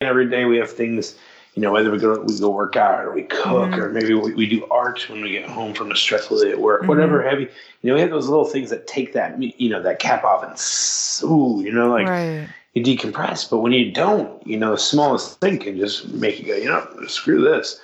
[0.00, 1.16] every day we have things
[1.54, 3.80] you know, whether we go we go work out or we cook mm-hmm.
[3.80, 6.60] or maybe we, we, do art when we get home from a stressful day at
[6.60, 6.88] work, mm-hmm.
[6.88, 7.48] whatever heavy.
[7.82, 10.44] You know, we have those little things that take that you know that cap off
[10.44, 12.48] and ooh, you know, like right.
[12.74, 13.50] you decompress.
[13.50, 16.66] But when you don't, you know, the smallest thing can just make you go, you
[16.66, 17.80] know, screw this.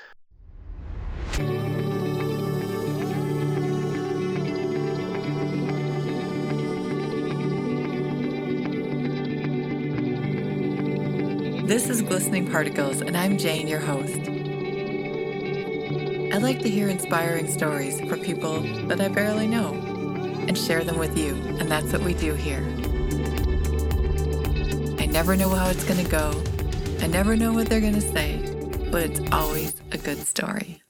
[11.67, 14.21] This is Glistening Particles, and I'm Jane, your host.
[16.33, 19.73] I like to hear inspiring stories from people that I barely know
[20.47, 22.63] and share them with you, and that's what we do here.
[25.01, 26.41] I never know how it's going to go,
[27.01, 28.39] I never know what they're going to say,
[28.93, 30.85] but it's always a good story.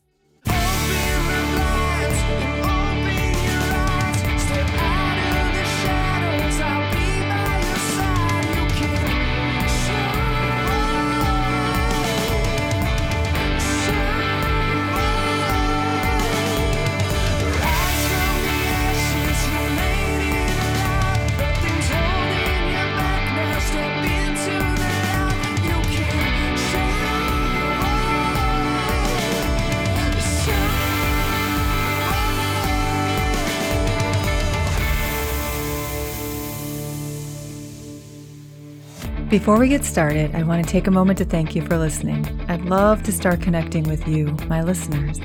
[39.36, 42.24] Before we get started, I want to take a moment to thank you for listening.
[42.48, 45.20] I'd love to start connecting with you, my listeners.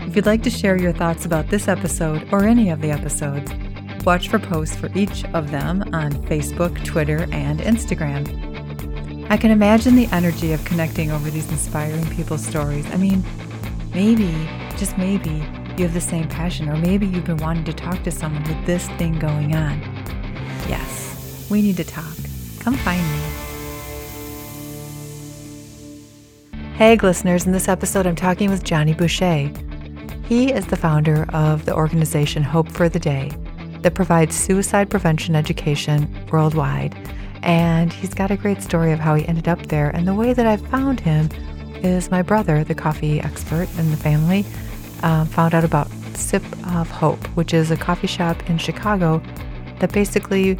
[0.00, 3.52] If you'd like to share your thoughts about this episode or any of the episodes,
[4.04, 8.26] watch for posts for each of them on Facebook, Twitter, and Instagram.
[9.30, 12.84] I can imagine the energy of connecting over these inspiring people's stories.
[12.90, 13.22] I mean,
[13.94, 14.34] maybe,
[14.76, 15.46] just maybe,
[15.78, 18.66] you have the same passion, or maybe you've been wanting to talk to someone with
[18.66, 19.80] this thing going on.
[20.68, 22.16] Yes, we need to talk.
[22.58, 23.31] Come find me.
[26.76, 29.52] Hey, listeners, in this episode, I'm talking with Jonny Boucher.
[30.26, 33.30] He is the founder of the organization Hope for the Day
[33.82, 36.96] that provides suicide prevention education worldwide.
[37.42, 39.90] And he's got a great story of how he ended up there.
[39.90, 41.28] And the way that I found him
[41.84, 44.46] is my brother, the coffee expert in the family,
[45.02, 49.22] um, found out about Sip of Hope, which is a coffee shop in Chicago
[49.80, 50.58] that basically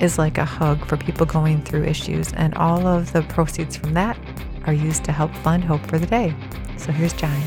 [0.00, 2.32] is like a hug for people going through issues.
[2.32, 4.18] And all of the proceeds from that
[4.66, 6.34] are used to help fund Hope for the Day.
[6.76, 7.44] So here's Jonny.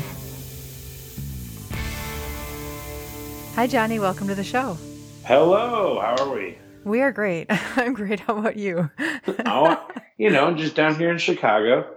[3.54, 3.98] Hi, Jonny.
[3.98, 4.76] Welcome to the show.
[5.24, 6.00] Hello.
[6.00, 6.58] How are we?
[6.84, 7.46] We are great.
[7.76, 8.20] I'm great.
[8.20, 8.90] How about you?
[9.46, 9.88] oh,
[10.18, 11.88] you know, just down here in Chicago.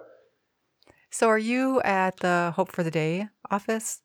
[1.10, 4.02] So, are you at the Hope for the Day office?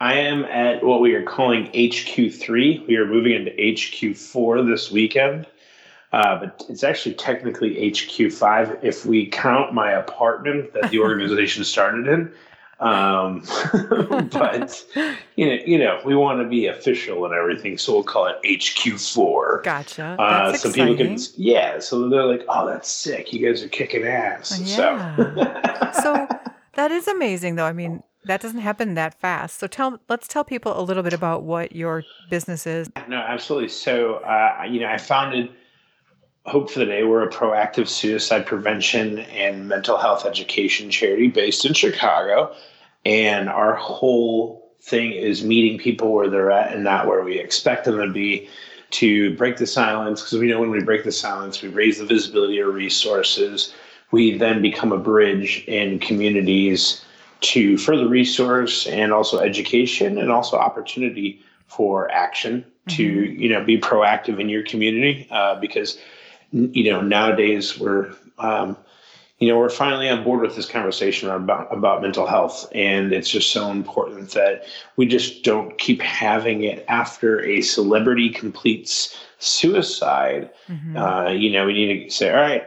[0.00, 2.86] I am at what we are calling HQ3.
[2.86, 5.46] We are moving into HQ4 this weekend.
[6.12, 12.08] Uh, but it's actually technically HQ5 if we count my apartment that the organization started
[12.08, 12.32] in.
[12.80, 13.42] Um,
[14.30, 14.86] but
[15.36, 18.36] you know, you know, we want to be official and everything, so we'll call it
[18.44, 19.64] HQ4.
[19.64, 20.16] Gotcha.
[20.18, 20.96] Uh, so exciting.
[20.96, 21.80] people can, yeah.
[21.80, 23.32] So they're like, "Oh, that's sick!
[23.32, 25.16] You guys are kicking ass." Yeah.
[25.16, 26.28] So, so
[26.74, 27.64] that is amazing, though.
[27.64, 29.58] I mean, that doesn't happen that fast.
[29.58, 32.90] So tell, let's tell people a little bit about what your business is.
[33.08, 33.70] No, absolutely.
[33.70, 35.50] So, uh, you know, I founded
[36.48, 41.66] Hope for the Day, we're a proactive suicide prevention and mental health education charity based
[41.66, 42.54] in Chicago.
[43.04, 47.84] And our whole thing is meeting people where they're at and not where we expect
[47.84, 48.48] them to be
[48.92, 50.22] to break the silence.
[50.22, 53.74] Because we know when we break the silence, we raise the visibility of resources.
[54.10, 57.04] We then become a bridge in communities
[57.40, 62.96] to further resource and also education and also opportunity for action mm-hmm.
[62.96, 65.98] to you know be proactive in your community uh, because
[66.52, 68.76] you know, nowadays we're, um,
[69.38, 73.30] you know, we're finally on board with this conversation about about mental health, and it's
[73.30, 74.64] just so important that
[74.96, 80.50] we just don't keep having it after a celebrity completes suicide.
[80.68, 80.96] Mm-hmm.
[80.96, 82.66] Uh, you know, we need to say, all right,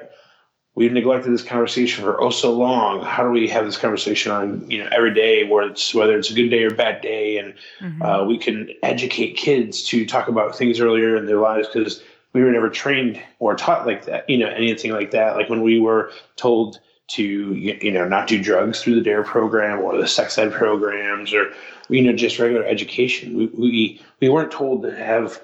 [0.76, 3.04] we've neglected this conversation for oh so long.
[3.04, 6.30] How do we have this conversation on you know every day, where it's whether it's
[6.30, 8.02] a good day or bad day, and mm-hmm.
[8.02, 12.02] uh, we can educate kids to talk about things earlier in their lives because
[12.34, 15.36] we were never trained or taught like that, you know, anything like that.
[15.36, 16.80] Like when we were told
[17.10, 21.34] to, you know, not do drugs through the DARE program or the sex ed programs
[21.34, 21.52] or,
[21.90, 23.38] you know, just regular education.
[23.38, 25.42] We, we, we weren't told to have,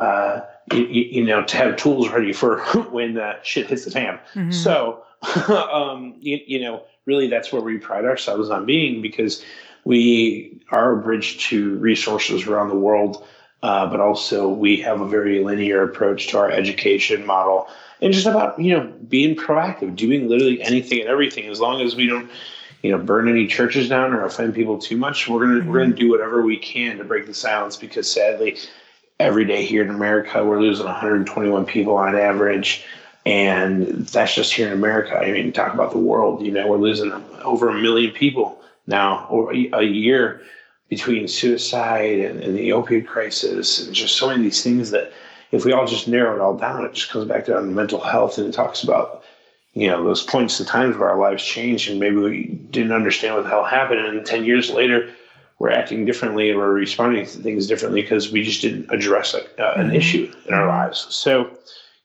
[0.00, 0.40] uh,
[0.72, 2.60] you, you, know, to have tools ready for
[2.90, 4.18] when uh, shit hits the fan.
[4.34, 4.50] Mm-hmm.
[4.50, 5.04] So,
[5.48, 9.44] um, you, you know, really that's where we pride ourselves on being because
[9.84, 13.24] we are a bridge to resources around the world
[13.64, 17.66] uh, but also we have a very linear approach to our education model
[18.02, 21.48] and just about you know being proactive doing literally anything and everything.
[21.48, 22.30] As long as we don't
[22.82, 25.70] you know burn any churches down or offend people too much we're gonna mm-hmm.
[25.70, 28.58] we're gonna do whatever we can to break the silence because sadly
[29.18, 32.84] every day here in america we're losing 121 people on average.
[33.26, 35.16] And that's just here in america.
[35.16, 37.12] I mean talk about the world you know we're losing
[37.42, 40.42] over a million people now or a year
[40.94, 45.12] between suicide and, and the opioid crisis and just so many of these things that
[45.50, 48.00] if we all just narrow it all down, it just comes back down to mental
[48.00, 49.24] health and it talks about,
[49.72, 53.34] you know, those points of times where our lives changed and maybe we didn't understand
[53.34, 54.00] what the hell happened.
[54.00, 55.10] And 10 years later,
[55.58, 59.42] we're acting differently and we're responding to things differently because we just didn't address a,
[59.60, 59.96] uh, an mm-hmm.
[59.96, 61.06] issue in our lives.
[61.10, 61.50] So,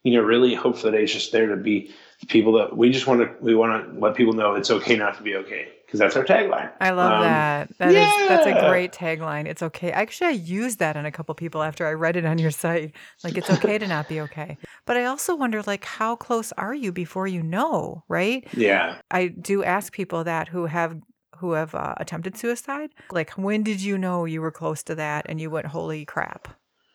[0.04, 2.76] you know, really hope for the day is just there to be the people that
[2.76, 5.36] we just want to, we want to let people know it's okay not to be
[5.36, 6.72] okay because that's our tagline.
[6.80, 7.78] I love um, that.
[7.80, 8.22] That yeah.
[8.22, 9.48] is, that's a great tagline.
[9.48, 9.92] It's okay.
[9.92, 12.96] Actually, I used that on a couple people after I read it on your site.
[13.24, 14.58] Like it's okay to not be okay.
[14.86, 18.48] But I also wonder like how close are you before you know, right?
[18.54, 18.98] Yeah.
[19.10, 21.02] I do ask people that who have
[21.40, 25.26] who have uh, attempted suicide, like when did you know you were close to that
[25.30, 26.50] and you went holy crap?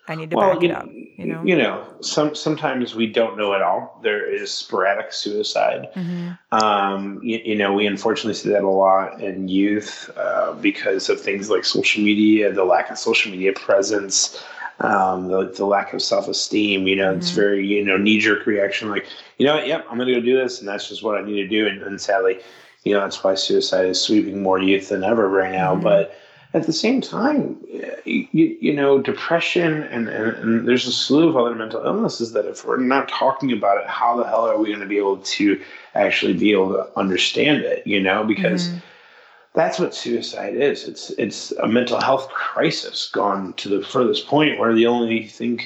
[0.07, 0.87] I need to well, back you, it up.
[1.17, 4.01] You know, you know, some sometimes we don't know at all.
[4.03, 5.89] There is sporadic suicide.
[5.95, 6.33] Mm-hmm.
[6.53, 11.21] Um, you, you, know, we unfortunately see that a lot in youth uh, because of
[11.21, 14.45] things like social media, the lack of social media presence,
[14.81, 16.87] um, the, the lack of self esteem.
[16.87, 17.21] You know, mm-hmm.
[17.21, 19.07] it's very you know knee jerk reaction, like
[19.39, 21.37] you know, yep, I'm going to go do this, and that's just what I need
[21.37, 21.67] to do.
[21.67, 22.41] And, and sadly,
[22.83, 25.73] you know, that's why suicide is sweeping more youth than ever right now.
[25.73, 25.83] Mm-hmm.
[25.83, 26.19] But
[26.55, 27.59] at the same time,
[28.05, 32.47] you, you know, depression and, and, and, there's a slew of other mental illnesses that
[32.47, 35.17] if we're not talking about it, how the hell are we going to be able
[35.19, 35.61] to
[35.97, 37.85] actually be able to understand it?
[37.85, 38.79] You know, because mm-hmm.
[39.55, 40.87] that's what suicide is.
[40.87, 45.61] It's it's a mental health crisis gone to the furthest point where the only thing,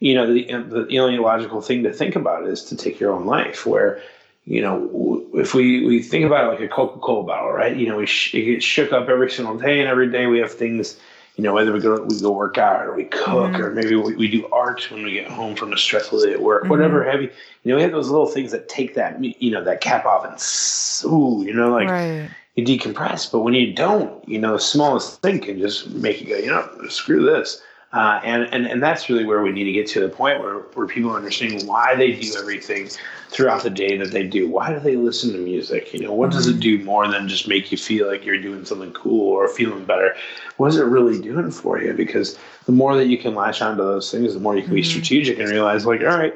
[0.00, 0.44] you know, the
[0.90, 3.64] the only logical thing to think about is to take your own life.
[3.64, 4.02] Where
[4.46, 7.74] you know, if we, we think about it like a Coca Cola bottle, right?
[7.74, 10.38] You know, we sh- it gets shook up every single day, and every day we
[10.38, 10.98] have things.
[11.36, 13.60] You know, whether we go we go work out or we cook mm-hmm.
[13.60, 16.40] or maybe we, we do art when we get home from a stressful day at
[16.40, 16.70] work, mm-hmm.
[16.70, 17.24] whatever heavy.
[17.64, 20.24] You know, we have those little things that take that you know that cap off
[20.24, 22.30] and ooh, you know, like right.
[22.54, 23.32] you decompress.
[23.32, 26.46] But when you don't, you know, the smallest thing can just make you go, you
[26.46, 27.60] know, screw this.
[27.94, 30.58] Uh, and, and, and that's really where we need to get to the point where,
[30.74, 32.88] where people are understanding why they do everything
[33.28, 34.48] throughout the day that they do.
[34.48, 35.94] Why do they listen to music?
[35.94, 38.64] You know, what does it do more than just make you feel like you're doing
[38.64, 40.16] something cool or feeling better?
[40.56, 41.92] What is it really doing for you?
[41.92, 42.36] Because
[42.66, 44.76] the more that you can latch onto those things, the more you can mm-hmm.
[44.76, 46.34] be strategic and realize, like, all right,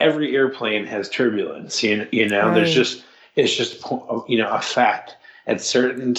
[0.00, 1.82] every airplane has turbulence.
[1.82, 2.54] You know, you know right.
[2.54, 3.04] there's just,
[3.36, 3.82] it's just,
[4.28, 6.14] you know, a fact at certain,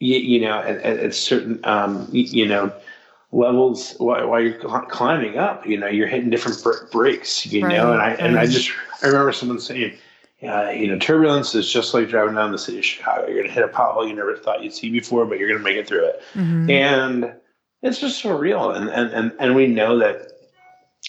[0.00, 2.72] you, you know, at, at certain, um, you know,
[3.34, 5.66] levels while, while, you're climbing up.
[5.66, 7.44] You know, you're hitting different breaks.
[7.46, 7.76] You right.
[7.76, 8.70] know, and I and I just
[9.02, 9.96] I remember someone saying,
[10.42, 13.26] uh, you know, turbulence is just like driving down the city of Chicago.
[13.26, 15.76] You're gonna hit a pothole you never thought you'd see before, but you're gonna make
[15.76, 16.22] it through it.
[16.34, 16.70] Mm-hmm.
[16.70, 17.34] And
[17.82, 18.70] it's just so real.
[18.70, 20.30] And, and and and we know that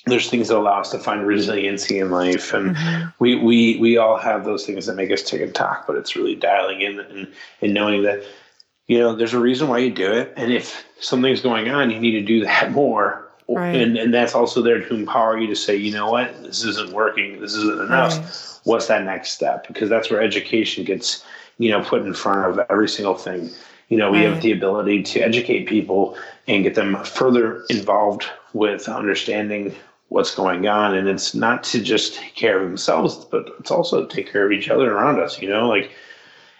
[0.07, 3.07] there's things that allow us to find resiliency in life and mm-hmm.
[3.19, 6.17] we, we we all have those things that make us tick and talk but it's
[6.17, 7.27] really dialing in and,
[7.61, 8.21] and knowing that
[8.87, 10.33] you know, there's a reason why you do it.
[10.37, 13.27] And if something's going on, you need to do that more.
[13.47, 13.75] Right.
[13.75, 16.91] And, and that's also there to empower you to say, you know what, this isn't
[16.91, 17.39] working.
[17.41, 18.17] This isn't enough.
[18.17, 18.59] Right.
[18.63, 19.67] What's that next step?
[19.67, 21.23] Because that's where education gets,
[21.59, 23.51] you know, put in front of every single thing.
[23.89, 24.33] You know, we right.
[24.33, 26.17] have the ability to educate people
[26.47, 29.75] and get them further involved with understanding
[30.09, 30.95] what's going on.
[30.95, 34.45] And it's not to just take care of themselves, but it's also to take care
[34.45, 35.91] of each other around us, you know, like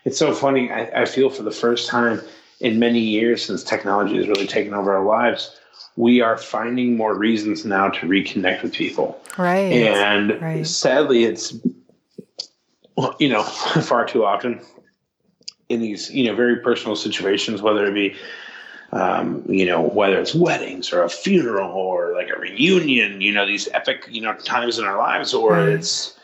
[0.05, 0.71] it's so funny.
[0.71, 2.21] I, I feel for the first time
[2.59, 5.59] in many years since technology has really taken over our lives,
[5.97, 9.19] we are finding more reasons now to reconnect with people.
[9.37, 9.73] Right.
[9.73, 10.65] And right.
[10.65, 11.57] sadly, it's,
[13.19, 13.43] you know,
[13.81, 14.61] far too often
[15.69, 18.15] in these, you know, very personal situations, whether it be,
[18.91, 23.45] um, you know, whether it's weddings or a funeral or like a reunion, you know,
[23.45, 25.69] these epic, you know, times in our lives, or right.
[25.69, 26.15] it's,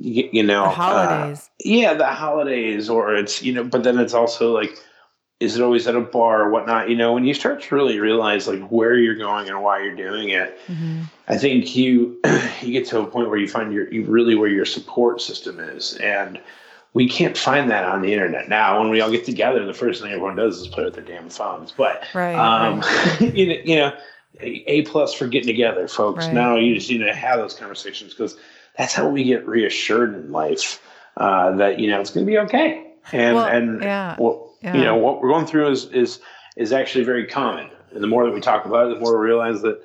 [0.00, 1.38] you, you know, the holidays.
[1.38, 4.78] Uh, yeah, the holidays, or it's you know, but then it's also like,
[5.40, 6.88] is it always at a bar or whatnot?
[6.88, 9.94] You know, when you start to really realize like where you're going and why you're
[9.94, 11.02] doing it, mm-hmm.
[11.28, 12.18] I think you
[12.62, 15.60] you get to a point where you find your you really where your support system
[15.60, 16.40] is, and
[16.94, 18.80] we can't find that on the internet now.
[18.80, 21.28] When we all get together, the first thing everyone does is play with their damn
[21.28, 21.72] phones.
[21.72, 23.20] But right, um, right.
[23.34, 23.92] you know, you know,
[24.40, 26.24] a plus for getting together, folks.
[26.24, 26.34] Right.
[26.34, 28.38] Now you just need to have those conversations because
[28.80, 30.82] that's how we get reassured in life
[31.18, 32.94] uh, that you know it's going to be okay.
[33.12, 34.74] And well, and yeah, well, yeah.
[34.74, 36.20] you know what we're going through is is
[36.56, 37.68] is actually very common.
[37.92, 39.82] And the more that we talk about it, the more we realize that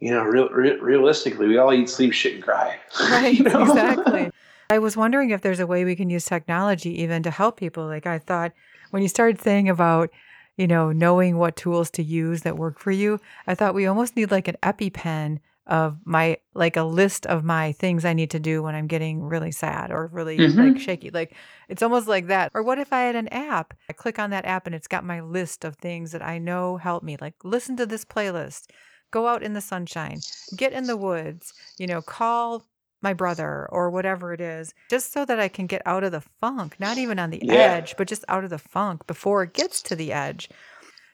[0.00, 2.78] you know, real, re- realistically, we all eat, sleep, shit, and cry.
[3.00, 3.62] Right, you know?
[3.62, 4.30] exactly.
[4.70, 7.84] I was wondering if there's a way we can use technology even to help people.
[7.84, 8.52] Like I thought
[8.92, 10.08] when you started saying about,
[10.56, 14.16] you know, knowing what tools to use that work for you, I thought we almost
[14.16, 15.40] need like an EpiPen
[15.70, 19.22] of my like a list of my things I need to do when I'm getting
[19.22, 20.56] really sad or really Mhm.
[20.58, 21.10] like shaky.
[21.10, 21.34] Like
[21.68, 22.50] it's almost like that.
[22.54, 23.74] Or what if I had an app?
[23.88, 26.76] I click on that app and it's got my list of things that I know
[26.76, 27.16] help me.
[27.20, 28.70] Like listen to this playlist,
[29.12, 30.24] go out in the sunshine,
[30.56, 32.66] get in the woods, you know, call
[33.02, 36.20] my brother or whatever it is, just so that I can get out of the
[36.40, 37.76] funk, not even on the Yeah.
[37.76, 40.50] edge, but just out of the funk before it gets to the edge.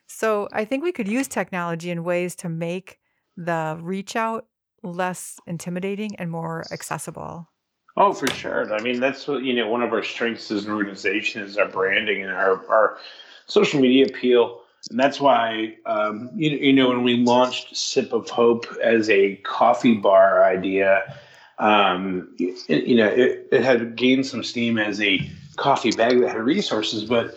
[0.06, 2.98] So I think we could use technology in ways to make
[3.36, 4.46] the reach out
[4.82, 7.48] less intimidating and more accessible.
[7.96, 8.72] Oh, for sure.
[8.74, 11.68] I mean, that's what, you know, one of our strengths as an organization is our
[11.68, 12.98] branding and our, our
[13.46, 14.60] social media appeal.
[14.90, 19.36] And that's why, um, you, you know, when we launched Sip of Hope as a
[19.36, 21.18] coffee bar idea,
[21.58, 26.28] um, it, you know, it, it had gained some steam as a coffee bag that
[26.28, 27.04] had resources.
[27.04, 27.34] But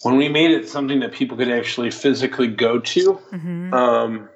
[0.00, 4.28] when we made it something that people could actually physically go to, hmm um,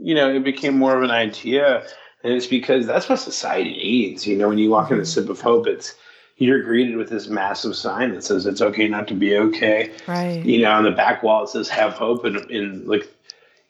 [0.00, 1.84] you know, it became more of an idea.
[2.22, 4.26] And it's because that's what society needs.
[4.26, 5.94] You know, when you walk into Sip of Hope, it's
[6.36, 9.90] you're greeted with this massive sign that says it's okay not to be okay.
[10.06, 10.44] Right.
[10.44, 13.08] You know, on the back wall it says have hope and in like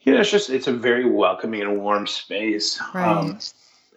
[0.03, 2.81] you know, it's just it's a very welcoming and warm space.
[2.95, 3.07] Right.
[3.07, 3.39] Um,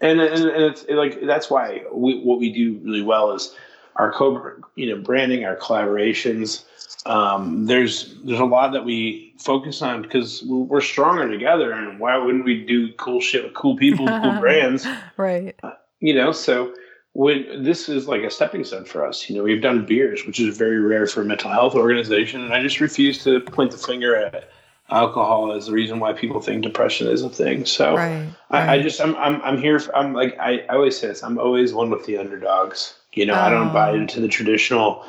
[0.02, 3.56] and, and, and it's like that's why we, what we do really well is
[3.96, 6.66] our co you know branding our collaborations
[7.06, 12.18] um, there's there's a lot that we focus on because we're stronger together and why
[12.18, 15.56] wouldn't we do cool shit with cool people cool brands Right.
[16.00, 16.74] you know so
[17.12, 20.40] when this is like a stepping stone for us you know we've done beers which
[20.40, 23.78] is very rare for a mental health organization and i just refuse to point the
[23.78, 24.50] finger at
[24.90, 28.30] alcohol as the reason why people think depression is a thing so Right.
[28.50, 29.80] I, I just I'm I'm I'm here.
[29.80, 31.24] For, I'm like I, I always say this.
[31.24, 32.94] I'm always one with the underdogs.
[33.14, 33.96] You know, I don't buy Oh.
[33.96, 35.04] into the traditional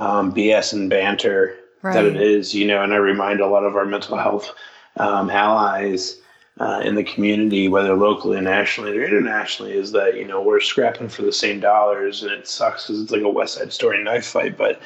[0.00, 3.76] um, BS and banter that it is, You know, and I remind a lot of
[3.76, 4.52] our mental health
[4.96, 6.16] um, allies
[6.58, 10.60] uh, in the community, whether locally, and nationally, or internationally, is that you know we're
[10.60, 14.02] scrapping for the same dollars, and it sucks because it's like a West Side Story
[14.02, 14.58] knife fight.
[14.58, 14.80] But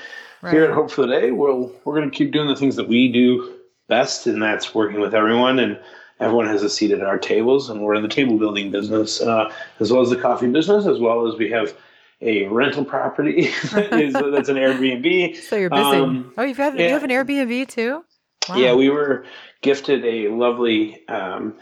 [0.53, 2.89] here at Hope for the Day, we'll we're going to keep doing the things that
[2.89, 3.55] we do
[3.89, 5.79] best, and that's working with everyone and
[6.21, 9.53] everyone has a seat at our tables, and we're in the table building business uh,
[9.81, 11.75] as well as the coffee business, as well as we have
[12.21, 15.37] a rental property that is, that's an Airbnb.
[15.43, 15.83] So you're busy.
[15.83, 16.73] Um, oh, you've yeah.
[16.75, 18.05] you have an Airbnb too?
[18.49, 18.57] Wow.
[18.57, 19.25] Yeah, we were
[19.63, 21.55] gifted a lovely um,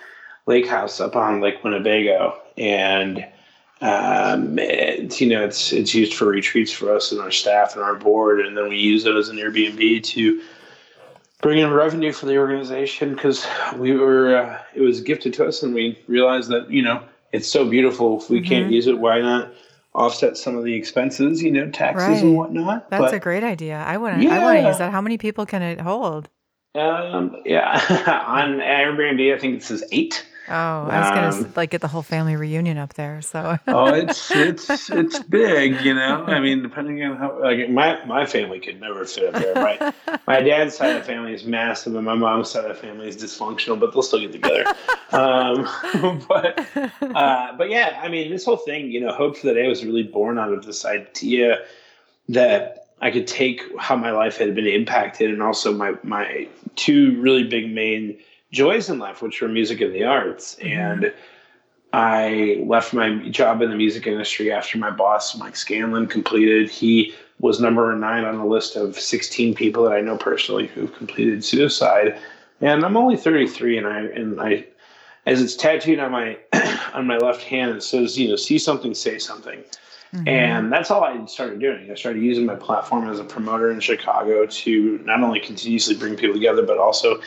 [0.47, 3.25] lake house up on Lake Winnebago, and
[3.81, 7.85] um, it's you know it's it's used for retreats for us and our staff and
[7.85, 10.43] our board, and then we use it as an Airbnb to
[11.41, 15.63] bring in revenue for the organization because we were uh, it was gifted to us,
[15.63, 18.21] and we realized that you know it's so beautiful.
[18.21, 18.73] If we can't Mhm.
[18.73, 19.53] use it, why not
[19.95, 21.43] offset some of the expenses?
[21.43, 22.23] You know, taxes Right.
[22.23, 22.91] and whatnot.
[22.91, 23.83] That's But- a great idea.
[23.87, 24.29] I want to.
[24.29, 24.69] I want to Yeah.
[24.69, 24.93] use that.
[24.93, 26.29] How many people can it hold?
[26.75, 27.73] Um, yeah,
[28.27, 30.25] on Airbnb, I think it says eight.
[30.49, 33.23] Oh, I was gonna Um, like get the whole family reunion up there.
[33.23, 33.59] So.
[33.69, 36.25] Oh, it's it's it's big, you know.
[36.27, 39.55] I mean, depending on how like my my family could never fit up there.
[39.55, 42.83] My my dad's side of the family is massive, and my mom's side of the
[42.83, 44.65] family is dysfunctional, but they'll still get together.
[45.13, 45.69] um,
[46.29, 46.67] but
[47.15, 49.85] uh, but yeah, I mean, this whole thing, you know, Hope for the Day was
[49.85, 51.65] really born out of this idea
[52.29, 57.21] that I could take how my life had been impacted and also my my two
[57.21, 58.19] really big main
[58.53, 60.57] joys in life, which were music and the arts.
[60.61, 60.77] Mhm.
[60.77, 61.13] And
[61.93, 66.71] I left my job in the music industry after my boss, Mike Scanlon, completed.
[66.71, 70.95] He was number nine on a list of 16 people that I know personally who've
[70.95, 72.17] completed suicide.
[72.61, 74.65] And I'm only 33, and I and I,
[75.27, 76.39] as it's tattooed on my
[76.95, 79.63] on my left hand, it says, you know, see something, say something.
[80.15, 80.29] Mhm.
[80.29, 81.91] And that's all I started doing.
[81.91, 86.17] I started using my platform as a promoter in Chicago to not only continuously bring
[86.17, 87.21] people together, but also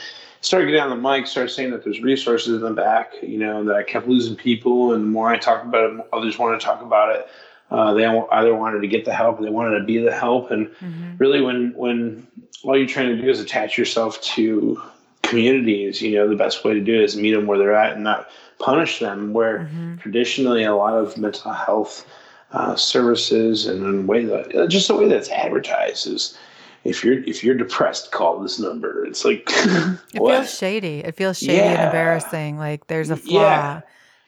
[0.46, 3.64] started getting on the mic, started saying that there's resources in the back, you know,
[3.64, 4.94] that I kept losing people.
[4.94, 7.26] And the more I talked about it, others wanted to talk about it.
[7.68, 10.52] Uh, they either wanted to get the help or they wanted to be the help.
[10.52, 11.18] And Mhm.
[11.18, 12.28] really, when, when
[12.62, 14.80] all you're trying to do is attach yourself to
[15.22, 17.94] communities, you know, the best way to do it is meet them where they're at
[17.94, 18.28] and not
[18.60, 19.32] punish them.
[19.32, 20.00] Where Mhm.
[20.00, 22.06] traditionally a lot of mental health
[22.52, 26.38] uh, services and in way that just the way that's advertised is
[26.86, 31.00] if you're if you're depressed call this number it's like It feels shady.
[31.00, 32.58] It feels shady and embarrassing.
[32.58, 33.40] Like there's a flaw.
[33.40, 33.80] Yeah.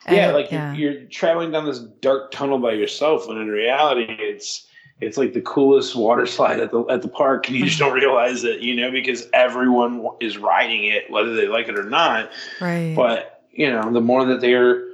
[0.07, 0.73] And yeah like yeah.
[0.75, 4.67] You're, you're traveling down this dark tunnel by yourself when in reality it's
[5.00, 7.95] it's like the coolest water slide at the at the park and you just don't
[8.00, 12.31] realize it you know because everyone is riding it whether they like it or not
[12.61, 12.95] right.
[12.97, 14.87] but you know, the more that they're,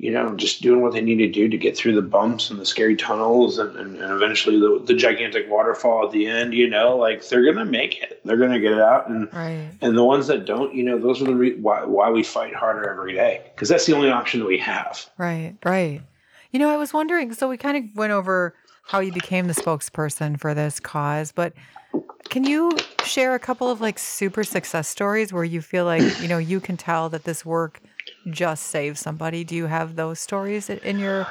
[0.00, 2.58] you know, just doing what they need to do to get through the bumps and
[2.58, 6.68] the scary tunnels and, and, and eventually the, the gigantic waterfall at the end, you
[6.68, 8.18] know, like they're going to make it.
[8.24, 9.10] They're going to get it out.
[9.10, 9.70] And, Right.
[9.82, 12.54] and the ones that don't, you know, those are the re- why, why we fight
[12.54, 15.06] harder every day because that's the only option that we have.
[15.18, 16.00] Right, right.
[16.50, 18.54] You know, I was wondering, so we kind of went over
[18.84, 21.52] how you became the spokesperson for this cause, but
[22.30, 22.72] can you
[23.04, 26.58] share a couple of like super success stories where you feel like, you know, you
[26.58, 27.80] can tell that this work
[28.28, 29.44] just save somebody?
[29.44, 31.26] Do you have those stories in your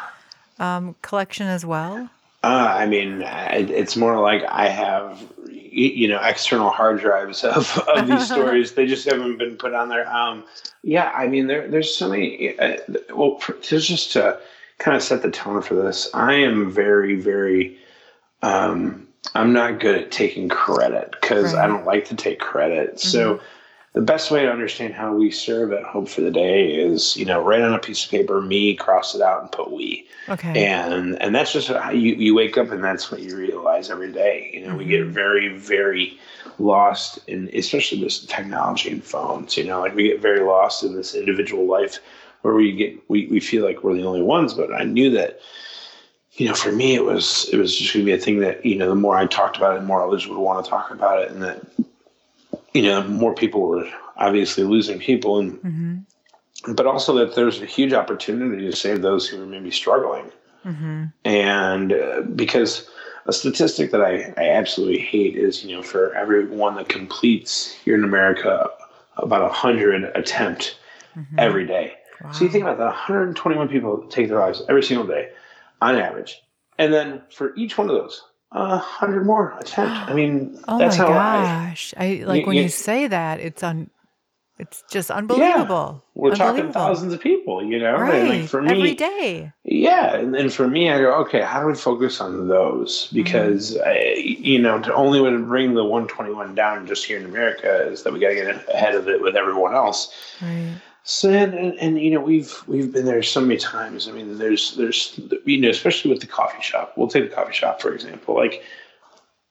[0.60, 2.10] um, collection as well?
[2.44, 8.08] Uh, I mean, it's more like I have, you know, external hard drives of, of
[8.08, 8.74] these stories.
[8.74, 10.10] They just haven't been put on there.
[10.10, 10.46] Um,
[10.82, 12.58] yeah, I mean, there, there's so many.
[12.58, 12.78] Uh,
[13.14, 14.40] well, just to
[14.78, 17.78] kind of set the tone for this, I am very, very.
[18.42, 23.00] Um, I'm not good at taking credit because I don't like to take credit.
[23.00, 23.42] So.
[23.94, 27.26] The best way to understand how we serve at Hope for the Day is, you
[27.26, 30.08] know, write on a piece of paper, me, cross it out, and put we.
[30.30, 30.64] Okay.
[30.64, 34.12] and and that's just how you, you wake up and that's what you realize every
[34.12, 34.52] day.
[34.54, 35.12] You know we get mm-hmm.
[35.12, 36.20] very very
[36.60, 40.94] lost in especially this technology and phones you know like we get very lost in
[40.94, 42.00] this individual life
[42.42, 44.54] where we get we, we feel like we're the only ones.
[44.54, 45.40] But i knew that
[46.34, 48.64] you know for me it was it was just going to be a thing that
[48.66, 50.92] you know the more i talked about it the more others would want to talk
[50.92, 51.66] about it and that
[52.74, 55.98] you know more people were obviously losing people and hmm
[56.68, 60.32] but also that there's a huge opportunity to save those who are maybe struggling.
[60.64, 62.90] hmm And uh, because
[63.26, 67.96] a statistic that I, I absolutely hate is, you know, for everyone that completes here
[67.96, 68.70] in America,
[69.18, 70.78] about 100 attempt
[71.38, 71.94] every day.
[72.34, 75.30] So you think about that 121 people take their lives every single day
[75.82, 76.42] on average.
[76.78, 80.10] And then for each one of those, a 100 more attempt.
[80.10, 81.44] I mean, Oh that's my how I.
[81.70, 81.94] gosh!
[81.98, 83.90] I, like You- when you, you- say that, it's un,
[84.58, 86.04] it's just unbelievable.
[86.16, 87.94] We're talking thousands of people, you know?
[87.98, 88.16] right?
[88.16, 89.54] And like for me, every day.
[89.64, 93.08] Yeah, and then for me, I go, okay, how do we focus on those?
[93.08, 93.14] Mm.
[93.14, 97.84] Because I, you know, to only would bring the 121 down just here in America
[97.88, 100.14] is that we got to get ahead of it with everyone else.
[100.42, 100.74] Right.
[101.10, 104.08] So and, and, you know we've we've been there so many times.
[104.08, 106.94] I mean, there's there's you know especially with the coffee shop.
[106.96, 108.36] We'll take the coffee shop for example.
[108.36, 108.62] Like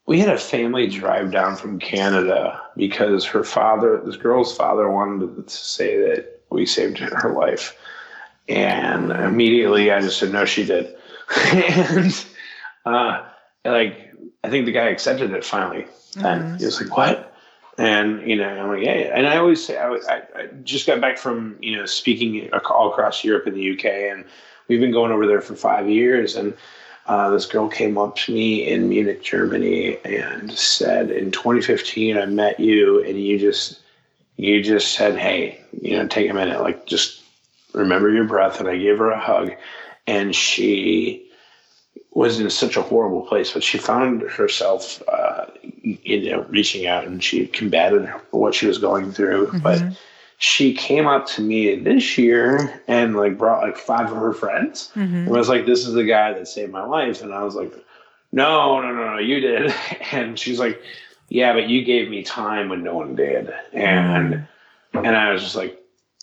[0.07, 5.49] we had a family drive down from Canada because her father, this girl's father, wanted
[5.49, 7.77] to say that we saved her life,
[8.49, 10.95] and immediately I just said no, she did,
[11.53, 12.25] and
[12.87, 13.25] uh,
[13.65, 15.89] like I think the guy accepted it finally,
[16.23, 17.28] and he was like, "What?"
[17.79, 21.01] And you know, I'm like, yeah." And I always say, I, I, I just got
[21.01, 24.25] back from you know speaking all across Europe and the UK, and
[24.67, 26.35] we've been going over there for five years.
[26.35, 26.55] And
[27.07, 32.27] uh, this girl came up to me in Munich, Germany, and said, "In 2015, I
[32.27, 33.81] met you, and you just
[34.37, 37.23] you just said, hey, you know, take a minute, like just
[37.73, 39.53] remember your breath." And I gave her a hug,
[40.09, 41.29] and she
[42.13, 45.38] was in such a horrible place, but she found herself, uh,
[46.03, 49.59] you know, reaching out and she combated what she was going through.
[49.63, 49.83] But
[50.39, 54.91] she came up to me this year and like brought like five of her friends
[54.95, 55.17] Mm-hmm.
[55.17, 57.73] and was like, "This is the guy that saved my life." And I was like,
[58.33, 59.75] "No, no, no, no, you did."
[60.13, 60.81] And she's like,
[61.29, 64.47] "Yeah, but you gave me time when no one did." And
[64.95, 65.79] and I was just like,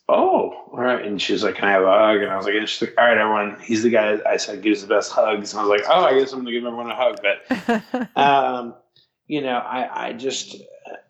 [0.07, 2.55] "Oh, all right." And she's like, "Can I have a hug?" And I was like,
[2.55, 3.57] and she's like, "All right, everyone.
[3.61, 6.17] He's the guy I said gives the best hugs." And I was like, "Oh, I
[6.17, 8.73] guess I'm gonna give everyone a hug." But um,
[9.27, 10.57] you know, I I just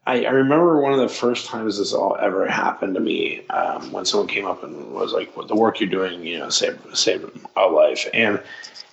[0.06, 3.91] I, I remember one of the first times this all ever happened to me um,
[3.91, 6.97] when someone came up and was like, "What the work you're doing, you know, saved
[6.97, 7.25] saved
[7.56, 8.41] a life." And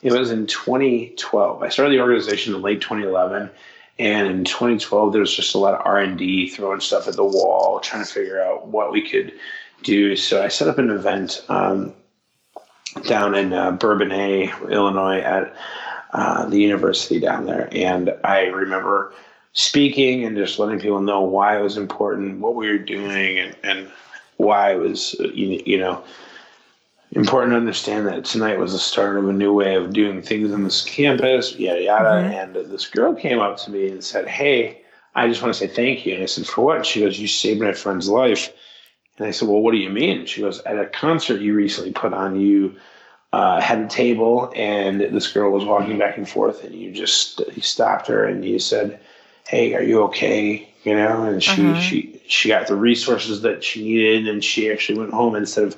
[0.03, 1.63] it was in 2012.
[1.63, 3.51] I started the organization in late 2011,
[3.99, 7.79] and in 2012 there was just a lot of R&D, throwing stuff at the wall,
[7.81, 9.33] trying to figure out what we could
[9.83, 10.17] do.
[10.17, 11.95] So I set up an event um,
[13.07, 15.55] down in uh, Bourbonnais, Illinois, at
[16.13, 19.13] uh, the university down there, and I remember
[19.55, 23.57] speaking and just letting people know why it was important, what we were doing, and,
[23.63, 23.91] and
[24.37, 26.03] why it was, uh, you, you know,
[27.13, 30.53] important to understand that tonight was the start of a new way of doing things
[30.53, 32.09] on this campus, yada yada.
[32.09, 34.81] And this girl came up to me and said, "Hey,
[35.15, 37.29] I just want to say thank you." And I said, "For what?" She goes, "You
[37.29, 38.51] saved my friend's life."
[39.19, 41.93] And I said, "Well, what do you mean?" She goes, "At a concert you recently
[41.93, 42.77] put on, you."
[43.33, 47.41] Uh, had a table and this girl was walking back and forth and you just
[47.57, 49.01] you stopped her and you said
[49.49, 51.81] hey are you okay you know and she Uh-huh.
[51.81, 55.77] she she got the resources that she needed and she actually went home instead of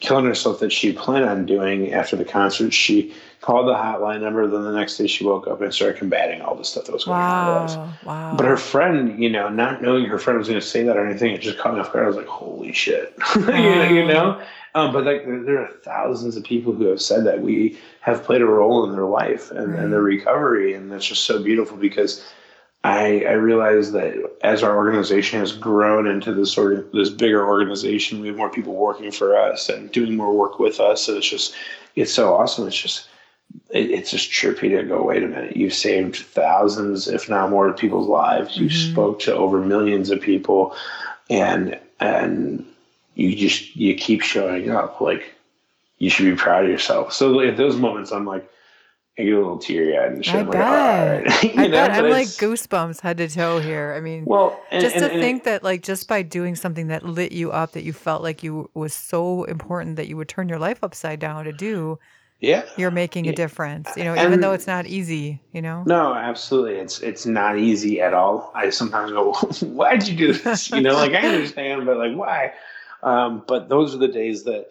[0.00, 4.46] killing herself that she planned on doing after the concert she called the hotline number
[4.46, 7.04] then the next day she woke up and started combating all the stuff that was
[7.04, 7.92] going on in her life wow.
[8.04, 8.36] Wow.
[8.36, 11.06] but her friend, you know, not knowing her friend was going to say that or
[11.06, 12.04] anything, it just caught me off guard.
[12.04, 14.42] I was like, "Holy shit!" you, know, you know.
[14.74, 18.42] Um, but like there are thousands of people who have said that we have played
[18.42, 19.82] a role in their life and, right.
[19.82, 22.24] and their recovery, and that's just so beautiful because
[22.84, 27.46] I, I realize that as our organization has grown into this sort of this bigger
[27.46, 31.04] organization, we have more people working for us and doing more work with us.
[31.04, 31.54] So it's just
[31.96, 32.68] it's so awesome.
[32.68, 33.08] It's just
[33.70, 35.02] it, it's just trippy to go.
[35.02, 38.56] Wait a minute, you've saved thousands, if not more, of people's lives.
[38.56, 38.92] You mm-hmm.
[38.92, 40.74] spoke to over millions of people,
[41.30, 42.64] and and
[43.14, 45.00] you just you keep showing up.
[45.00, 45.34] Like
[45.98, 47.12] you should be proud of yourself.
[47.12, 48.48] So at those moments, I'm like
[49.18, 50.34] I get a little teary eyed and shit.
[50.36, 51.26] I I'm bet.
[51.26, 51.90] Like, I know, bet.
[51.90, 53.94] I'm like goosebumps head to toe here.
[53.96, 56.86] I mean, well, and, just and, to and, think that, like, just by doing something
[56.86, 60.28] that lit you up, that you felt like you was so important that you would
[60.28, 61.98] turn your life upside down to do.
[62.40, 63.90] Yeah, you're making a difference.
[63.96, 65.40] You know, even though it's not easy.
[65.52, 65.82] You know.
[65.86, 66.74] No, absolutely.
[66.74, 68.52] It's it's not easy at all.
[68.54, 69.32] I sometimes go,
[69.66, 72.52] "Why'd you do this?" You know, like I understand, but like why?
[73.02, 74.68] Um, but those are the days that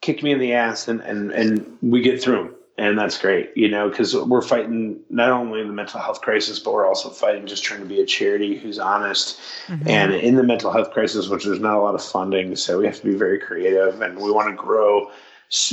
[0.00, 3.50] kick me in the ass, and and and we get through them and that's great,
[3.56, 7.44] you know, because we're fighting not only the mental health crisis, but we're also fighting
[7.44, 9.40] just trying to be a charity who's honest.
[9.66, 9.88] Mm-hmm.
[9.88, 12.86] And in the mental health crisis, which there's not a lot of funding, so we
[12.86, 15.10] have to be very creative, and we want to grow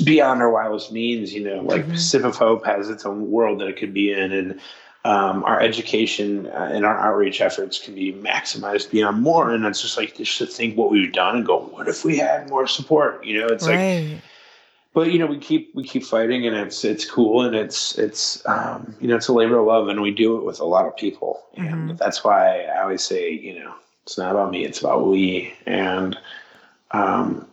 [0.04, 1.34] beyond our wildest means.
[1.34, 1.96] You know, like mm-hmm.
[1.96, 4.60] Sip of Hope has its own world that it could be in, and
[5.04, 9.52] um, our education uh, and our outreach efforts can be maximized beyond more.
[9.52, 12.18] And it's just like just to think what we've done and go, what if we
[12.18, 13.24] had more support?
[13.24, 14.10] You know, it's right.
[14.10, 14.22] like
[14.96, 18.44] but you know we keep we keep fighting and it's it's cool and it's it's
[18.48, 20.88] um, you know it's a labor of love and we do it with a lot
[20.88, 21.96] of people and mm-hmm.
[21.98, 26.18] that's why I always say you know it's not about me it's about we and
[26.92, 27.48] um,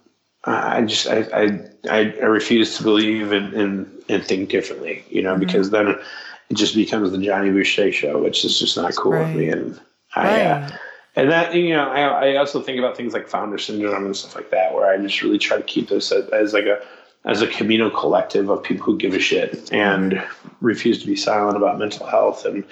[0.44, 5.32] I just I, I I refuse to believe and and, and think differently you know
[5.32, 5.40] mm-hmm.
[5.40, 9.26] because then it just becomes the Jonny Boucher show which is just not cool right.
[9.26, 9.80] with me and
[10.14, 10.20] I.
[10.20, 10.72] Uh, right.
[10.72, 10.76] Uh,
[11.14, 14.34] and that you know, I, I also think about things like founder syndrome and stuff
[14.34, 16.82] like that, where I just really try to keep this as, as like a
[17.24, 20.22] as a communal collective of people who give a shit and
[20.60, 22.64] refuse to be silent about mental health and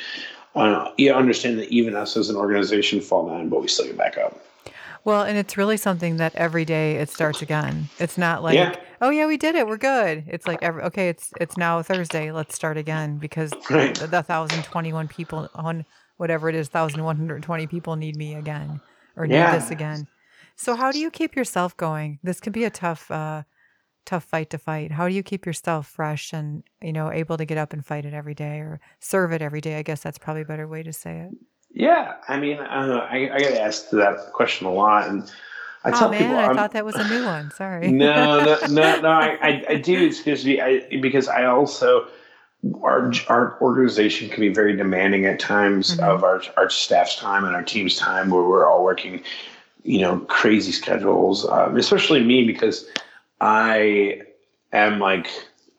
[0.57, 3.97] uh, you understand that even us as an organization fall down, but we still get
[3.97, 4.45] back up.
[5.05, 7.89] Well, and it's really something that every day it starts again.
[7.99, 8.77] It's not like, yeah.
[9.01, 10.25] oh yeah, we did it, we're good.
[10.27, 13.95] It's like every okay, it's it's now Thursday, let's start again because right.
[13.95, 15.87] the, the thousand twenty one people on
[16.19, 18.81] whatever it is, thousand one hundred twenty people need me again
[19.17, 19.57] or need yeah.
[19.57, 20.07] this again.
[20.57, 22.19] So how do you keep yourself going?
[22.23, 23.45] This could be a tough uh,
[24.05, 24.93] tough fight to fight.
[24.93, 28.05] How do you keep yourself fresh and you know able to get up and fight
[28.05, 29.77] it every day or serve it every day?
[29.77, 31.31] I guess that's probably a better way to say it.
[31.73, 35.31] Yeah, I mean, uh, I, I get asked that question a lot, and
[35.85, 37.51] I tell oh, man, people, I thought that was a new one.
[37.53, 37.89] Sorry.
[37.93, 39.09] no, no, no, no.
[39.09, 42.09] I, I, I do excuse me, I, because I also
[42.83, 46.05] our our organization can be very demanding at times mm-hmm.
[46.05, 49.23] of our our staff's time and our team's time, where we're all working,
[49.83, 51.49] you know, crazy schedules.
[51.49, 52.87] Um, especially me because
[53.41, 54.23] I
[54.73, 55.29] am like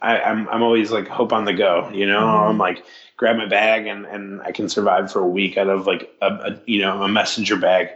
[0.01, 2.21] I, am I'm, I'm always like hope on the go, you know.
[2.21, 2.49] Mm-hmm.
[2.49, 2.84] I'm like
[3.21, 6.25] grab my bag and and I can survive for a week out of like a,
[6.25, 7.89] a, you know a messenger bag.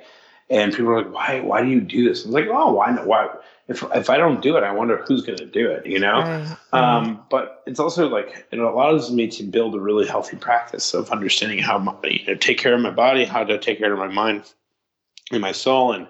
[0.47, 2.23] And people are like, why why do you do this?
[2.23, 3.07] I was like, oh, why not?
[3.07, 3.27] Why
[3.67, 6.45] if if I don't do it, I wonder who's going to do it, you know.
[6.71, 11.09] Um, but it's also like it allows me to build a really healthy practice of
[11.09, 13.97] understanding how my, you know take care of my body, how to take care of
[13.97, 14.53] my mind
[15.31, 16.05] and my soul, and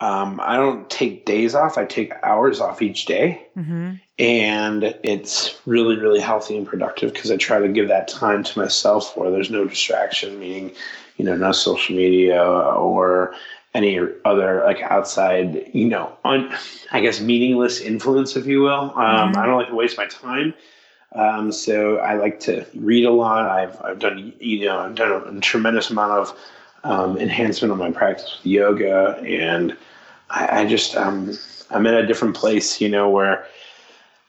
[0.00, 1.76] um, I don't take days off.
[1.76, 3.42] I take hours off each day.
[3.56, 3.94] Mm-hmm.
[4.20, 8.58] And it's really, really healthy and productive because I try to give that time to
[8.58, 10.72] myself where there's no distraction, meaning,
[11.16, 13.34] you know, no social media or
[13.74, 16.52] any other like outside, you know, on,
[16.92, 18.72] I guess, meaningless influence, if you will.
[18.72, 19.38] Um, mm-hmm.
[19.38, 20.54] I don't like to waste my time.
[21.12, 23.48] Um, so I like to read a lot.
[23.48, 26.38] I've, I've done, you know, I've done a, a tremendous amount of
[26.84, 29.76] um, enhancement on my practice with yoga and
[30.30, 31.36] I, I just um,
[31.70, 33.46] I'm in a different place, you know, where a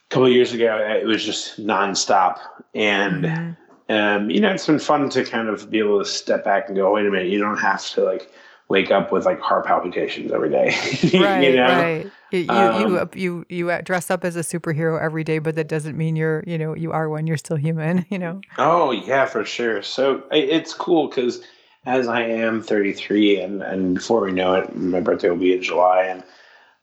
[0.09, 2.39] couple years ago it was just nonstop,
[2.73, 3.93] and mm-hmm.
[3.93, 6.75] um, you know, it's been fun to kind of be able to step back and
[6.75, 8.31] go, wait a minute, you don't have to like
[8.69, 10.67] wake up with like heart palpitations every day.
[11.19, 11.65] right, you know?
[11.65, 12.11] right.
[12.31, 15.97] You, um, you you you dress up as a superhero every day, but that doesn't
[15.97, 17.25] mean you're you know you are one.
[17.27, 18.05] You're still human.
[18.09, 18.41] You know.
[18.57, 19.81] Oh yeah, for sure.
[19.81, 21.41] So it's cool because
[21.89, 25.63] as I am 33, and, and before we know it, my birthday will be in
[25.63, 26.03] July.
[26.03, 26.23] And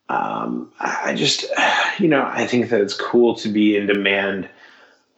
[0.09, 1.45] um, I just,
[1.99, 4.49] you know, I think that it's cool to be in demand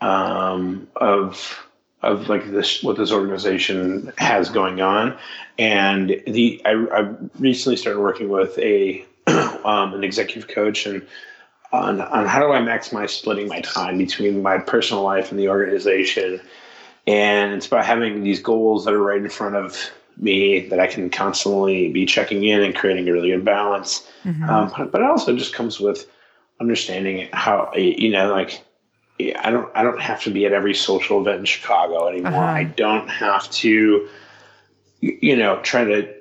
[0.02, 1.64] um, of
[2.00, 5.18] of like this what this organization has going on
[5.58, 11.04] and the i, I recently started working with a um, an executive coach and
[11.72, 15.48] on, on how do i maximize splitting my time between my personal life and the
[15.48, 16.40] organization
[17.08, 20.86] and it's about having these goals that are right in front of me that I
[20.86, 24.06] can constantly be checking in and creating a really good balance.
[24.24, 24.44] Mm-hmm.
[24.44, 26.06] Um, but, but, it also just comes with
[26.60, 28.62] understanding how you know like
[29.20, 32.32] I don't I don't have to be at every social event in Chicago anymore.
[32.32, 32.52] Uh-huh.
[32.52, 34.08] I don't have to
[35.00, 36.14] you know try to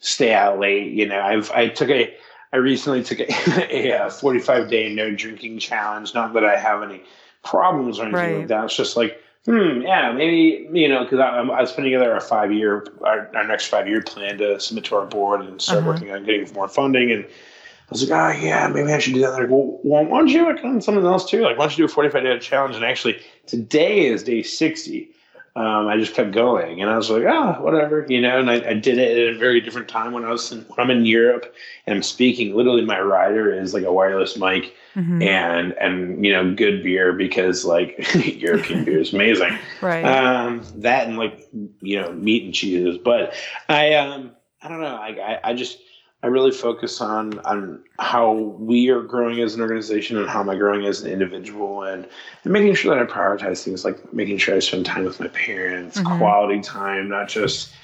[0.00, 0.92] stay out late.
[0.92, 2.14] You know, I've I took a
[2.52, 6.12] I recently took a, a 45 day no drinking challenge.
[6.12, 7.02] Not that I have any
[7.42, 8.38] problems or anything right.
[8.40, 8.64] like that.
[8.66, 12.20] It's just like, hmm, yeah, maybe, you know, because I, I, was putting together a
[12.20, 15.80] five year, our, our, next five year plan to submit to our board and start
[15.80, 15.88] uh-huh.
[15.88, 17.10] working on getting more funding.
[17.10, 19.32] And I was like, oh, yeah, maybe I should do that.
[19.32, 21.42] Like, well, why don't you work on something else too?
[21.42, 22.76] Like, why don't you do a 45 day challenge?
[22.76, 25.10] And actually, today is day 60
[25.56, 28.40] um, I just kept going, and I was like, ah, oh, whatever, you know.
[28.40, 30.80] And I, I, did it at a very different time when I was in, when
[30.80, 31.54] I'm in Europe
[31.86, 32.56] and I'm speaking.
[32.56, 35.22] Literally, my rider is like a wireless mic mm-hmm.
[35.22, 40.04] and and you know good beer because like European beer is amazing, right?
[40.04, 41.48] Um, that and like
[41.80, 43.34] you know meat and cheeses, but
[43.68, 45.78] I um I don't know, I I, I just
[46.24, 50.48] I really focus on on how we are growing as an organization and how am
[50.48, 52.08] I growing as an individual and,
[52.44, 55.28] and making sure that I prioritize things like making sure I spend time with my
[55.28, 56.16] parents, mm-hmm.
[56.16, 57.74] quality time, not just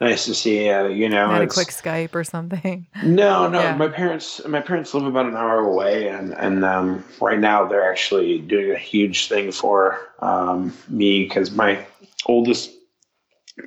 [0.00, 1.28] nice to see you, you know.
[1.28, 2.86] Not a quick Skype or something.
[3.02, 3.60] No, no.
[3.60, 3.76] Yeah.
[3.76, 7.90] My parents my parents live about an hour away and and um, right now they're
[7.90, 11.84] actually doing a huge thing for um, me because my
[12.26, 12.70] oldest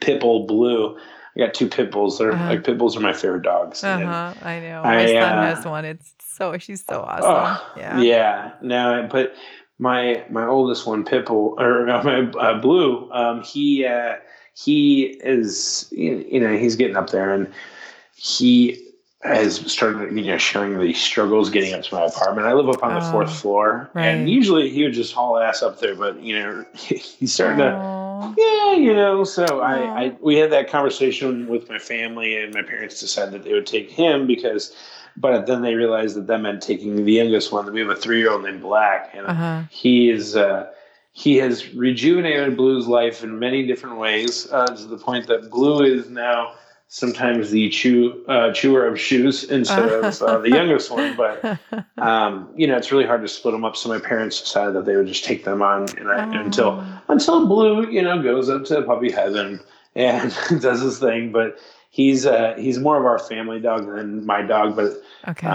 [0.01, 0.97] pit bull blue
[1.37, 2.17] I got two pit bulls.
[2.17, 2.49] They're uh-huh.
[2.49, 3.83] like pit bulls are my favorite dogs.
[3.83, 4.33] Uh huh.
[4.41, 4.81] I know.
[4.83, 5.85] My I, son uh, has one.
[5.85, 7.29] It's so she's so awesome.
[7.29, 7.99] Oh, yeah.
[7.99, 8.51] Yeah.
[8.61, 9.35] No, but
[9.77, 14.15] my my oldest one, bull or my uh, blue, um, he uh,
[14.57, 17.51] he is you know he's getting up there and
[18.15, 18.83] he
[19.21, 22.47] has started you know showing the struggles getting up to my apartment.
[22.47, 24.05] I live up on the fourth oh, floor, right.
[24.05, 27.97] and usually he would just haul ass up there, but you know he's starting to
[28.37, 29.23] yeah, you know.
[29.23, 33.43] So I, I, we had that conversation with my family, and my parents decided that
[33.43, 34.75] they would take him because,
[35.15, 37.71] but then they realized that that meant taking the youngest one.
[37.71, 39.63] We have a three year old named Black, and uh-huh.
[39.69, 40.35] he is.
[40.35, 40.71] Uh,
[41.17, 45.81] he has rejuvenated Blue's life in many different ways uh, to the point that Blue
[45.81, 46.53] is now
[46.89, 51.17] sometimes the chew uh, chewer of shoes instead of uh, the youngest one.
[51.17, 51.59] But
[51.97, 53.75] um, you know, it's really hard to split them up.
[53.75, 56.39] So my parents decided that they would just take them on and I, oh.
[56.39, 59.59] until until Blue, you know, goes up to puppy heaven
[59.95, 61.31] and does his thing.
[61.31, 61.57] But
[61.89, 64.75] he's uh, he's more of our family dog than my dog.
[64.75, 65.47] But okay.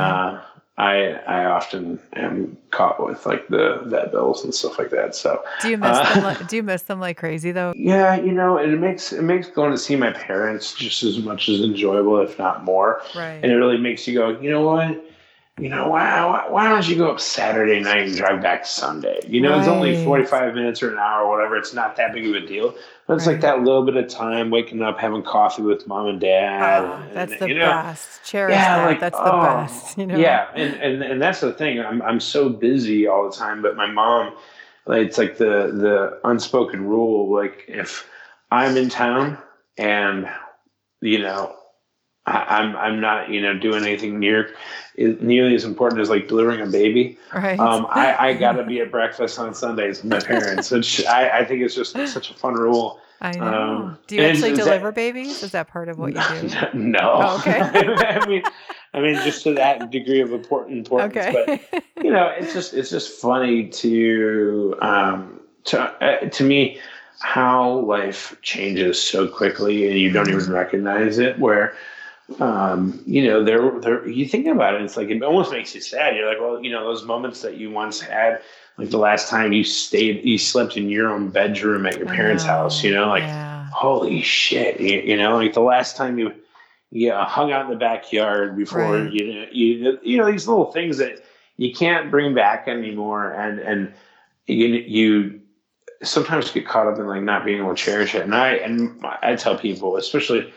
[0.78, 5.14] I I often am caught with like the vet bills and stuff like that.
[5.14, 6.24] So do you miss uh, them?
[6.24, 7.74] Like, do you miss them like crazy though?
[7.82, 11.48] Yeah, you know, it makes it makes going to see my parents just as much
[11.48, 13.02] as enjoyable, if not more.
[13.14, 13.40] Right.
[13.42, 15.04] And it really makes you go, you know what?
[15.58, 19.20] you know, why, why don't you go up Saturday night and drive back Sunday?
[19.28, 19.58] You know, right.
[19.58, 21.56] it's only 45 minutes or an hour or whatever.
[21.56, 22.74] It's not that big of a deal.
[23.06, 23.32] But it's right.
[23.32, 26.84] like that little bit of time waking up, having coffee with mom and dad.
[26.84, 28.24] Oh, and, that's the you know, best.
[28.24, 28.86] Cherish yeah, that.
[28.86, 29.98] Like, that's the oh, best.
[29.98, 30.16] You know?
[30.16, 30.48] Yeah.
[30.54, 31.80] And, and, and that's the thing.
[31.80, 34.34] I'm, I'm so busy all the time, but my mom,
[34.86, 37.34] like, it's like the, the unspoken rule.
[37.34, 38.08] Like, if
[38.52, 39.36] I'm in town
[39.76, 40.30] and,
[41.00, 41.56] you know,
[42.26, 44.54] I, am I'm not you know doing anything near
[44.96, 47.18] nearly as important as like delivering a baby.
[47.34, 47.58] Right.
[47.58, 51.40] Um, I, I got to be at breakfast on Sundays with my parents, which I,
[51.40, 53.00] I think is just such a fun rule.
[53.20, 53.44] I know.
[53.44, 55.44] Um, do you actually deliver that, babies?
[55.44, 56.68] Is that part of what you do?
[56.74, 56.98] No.
[57.02, 57.60] Oh, okay.
[57.60, 58.42] I mean,
[58.94, 61.16] I mean, just to that degree of important importance.
[61.16, 61.60] Okay.
[61.70, 66.80] But you know, it's just it's just funny to um, to uh, to me
[67.20, 71.38] how life changes so quickly and you don't even recognize it.
[71.38, 71.76] Where
[72.40, 75.80] um, you know, there, there, you think about it, it's like, it almost makes you
[75.80, 76.16] sad.
[76.16, 78.40] You're like, well, you know, those moments that you once had,
[78.78, 82.44] like the last time you stayed, you slept in your own bedroom at your parents'
[82.44, 83.68] house, you know, like, yeah.
[83.70, 86.32] holy shit, you, you, know, like the last time you,
[86.90, 89.12] yeah, hung out in the backyard before, right.
[89.12, 91.22] you know, you, you know, these little things that
[91.56, 93.32] you can't bring back anymore.
[93.32, 93.94] And, and
[94.46, 95.38] you, you,
[96.02, 98.22] sometimes get caught up in like not being able to cherish it.
[98.22, 100.52] And I, and I tell people, especially,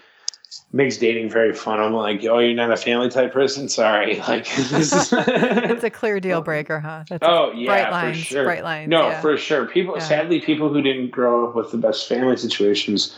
[0.71, 1.79] makes dating very fun.
[1.79, 3.69] I'm like, oh, you're not a family type person.
[3.69, 7.03] Sorry, like this is it's a clear deal breaker, huh?
[7.09, 8.43] That's oh yeah, bright lines, for sure.
[8.43, 8.89] Bright lines.
[8.89, 9.21] No, yeah.
[9.21, 9.65] for sure.
[9.65, 10.03] People, yeah.
[10.03, 13.15] sadly, people who didn't grow up with the best family situations.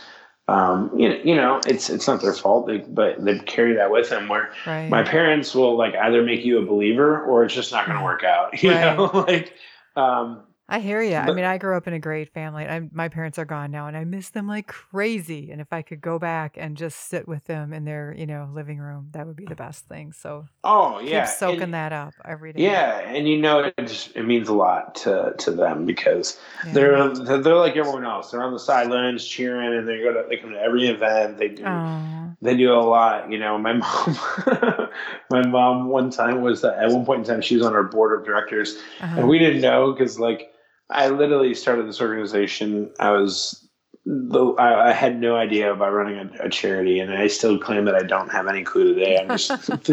[0.48, 3.90] Um, you know, you know, it's it's not their fault, they, but they carry that
[3.90, 4.28] with them.
[4.28, 4.88] Where right.
[4.88, 8.04] my parents will like either make you a believer or it's just not going to
[8.04, 8.62] work out.
[8.62, 8.96] You right.
[8.96, 9.52] know, like
[9.94, 11.16] um, I hear you.
[11.16, 12.66] I mean, I grew up in a great family.
[12.66, 15.50] I, my parents are gone now, and I miss them like crazy.
[15.50, 18.50] And if I could go back and just sit with them in their, you know,
[18.52, 20.12] living room, that would be the best thing.
[20.12, 22.64] So, oh yeah, keep soaking and, that up every day.
[22.64, 26.72] Yeah, and you know, it just it means a lot to to them because yeah.
[26.72, 28.30] they're they're like everyone else.
[28.30, 31.38] They're on the sidelines cheering, and they go to they come to every event.
[31.38, 31.64] They do.
[32.42, 33.32] They do a lot.
[33.32, 34.88] You know, my mom,
[35.30, 37.84] my mom one time was that at one point in time she was on our
[37.84, 39.20] board of directors, uh-huh.
[39.20, 40.52] and we didn't know because like
[40.90, 42.90] I literally started this organization.
[42.98, 43.68] I was
[44.06, 47.84] the, I, I, had no idea about running a, a, charity, and I still claim
[47.84, 49.18] that I don't have any clue today.
[49.18, 49.52] I'm just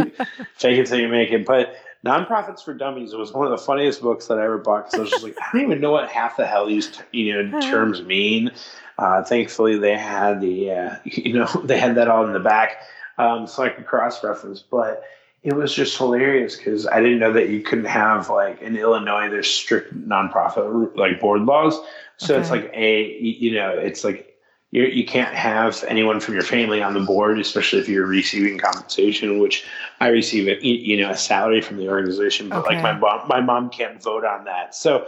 [0.56, 1.46] fake it till you make it.
[1.46, 5.00] But Nonprofits for Dummies was one of the funniest books that I ever bought because
[5.00, 7.60] I was just like, I don't even know what half the hell these you know
[7.62, 8.52] terms mean.
[8.98, 12.78] Uh, thankfully, they had the uh, you know they had that all in the back,
[13.18, 14.62] um, so I could cross reference.
[14.62, 15.04] But
[15.46, 19.30] it was just hilarious because I didn't know that you couldn't have like in Illinois
[19.30, 21.80] there's strict nonprofit like board laws.
[22.18, 22.42] So okay.
[22.42, 24.36] it's like a you know it's like
[24.72, 28.58] you you can't have anyone from your family on the board, especially if you're receiving
[28.58, 29.64] compensation, which
[30.00, 32.76] I receive a, you know a salary from the organization, but okay.
[32.76, 34.74] like my mom my mom can't vote on that.
[34.74, 35.08] So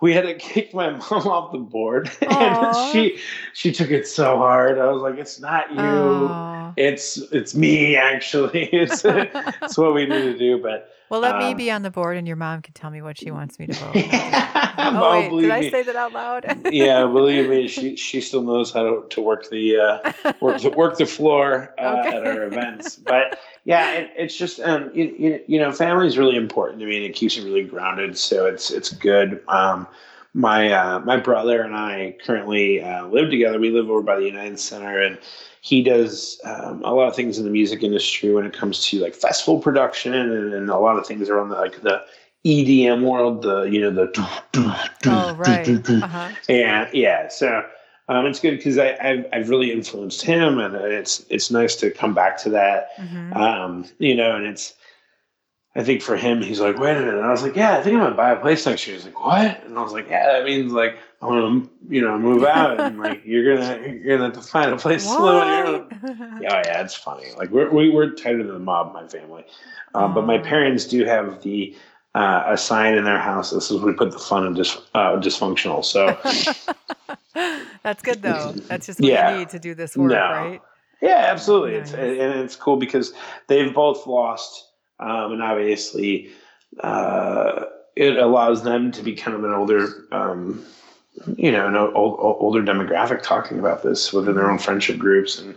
[0.00, 2.10] we had to kick my mom off the board.
[2.22, 3.18] And she
[3.52, 4.78] she took it so hard.
[4.78, 5.78] I was like it's not you.
[5.78, 6.74] Aww.
[6.76, 8.64] it's it's me actually.
[8.72, 10.62] It's it's what we need to do.
[10.62, 13.02] But well let um, me be on the board and your mom can tell me
[13.02, 13.92] what she wants me to vote
[14.78, 18.72] oh, wait, did i say that out loud yeah believe me she she still knows
[18.72, 22.16] how to, to work the uh work the, work the floor uh, okay.
[22.16, 26.36] at our events but yeah, it, it's just um, you, you know, family is really
[26.36, 28.16] important to me, and it keeps me really grounded.
[28.18, 29.42] So it's it's good.
[29.48, 29.86] Um,
[30.34, 33.58] my uh, my brother and I currently uh, live together.
[33.58, 35.16] We live over by the United Center, and
[35.60, 39.00] he does um, a lot of things in the music industry when it comes to
[39.00, 42.02] like festival production and, and a lot of things around the, like the
[42.44, 43.42] EDM world.
[43.42, 44.10] The you know the
[45.06, 46.32] oh right, uh-huh.
[46.48, 47.64] and yeah, so
[48.08, 52.12] um, it's good because I've I've really influenced him, and it's it's nice to come
[52.12, 52.88] back to that.
[52.98, 53.32] Mm-hmm.
[53.34, 54.74] Um, you know, and it's
[55.76, 57.14] I think for him, he's like, wait a minute.
[57.14, 58.94] And I was like, yeah, I think I'm gonna buy a place next year.
[58.96, 59.64] He's like, what?
[59.64, 62.78] And I was like, yeah, that means like I want to, you know, move out,
[62.80, 65.44] and like you're gonna you're gonna have to find a place what?
[65.44, 65.86] to live.
[66.40, 67.26] Yeah, yeah, it's funny.
[67.36, 69.44] Like we're we, are we are tighter than the mob, my family,
[69.94, 71.76] um, but my parents do have the
[72.14, 75.16] uh, a sign in their house that says we put the fun in dis- uh,
[75.16, 75.84] dysfunctional.
[75.84, 76.16] So
[77.82, 78.52] that's good though.
[78.52, 79.32] That's just what yeah.
[79.32, 80.16] you need to do this work, no.
[80.16, 80.60] right?
[81.02, 81.78] Yeah, absolutely.
[81.78, 81.92] Nice.
[81.92, 83.12] It's, and it's cool because
[83.48, 86.30] they've both lost, um, and obviously
[86.80, 87.64] uh,
[87.96, 90.64] it allows them to be kind of an older, um,
[91.36, 95.54] you know, an old, older demographic talking about this within their own friendship groups and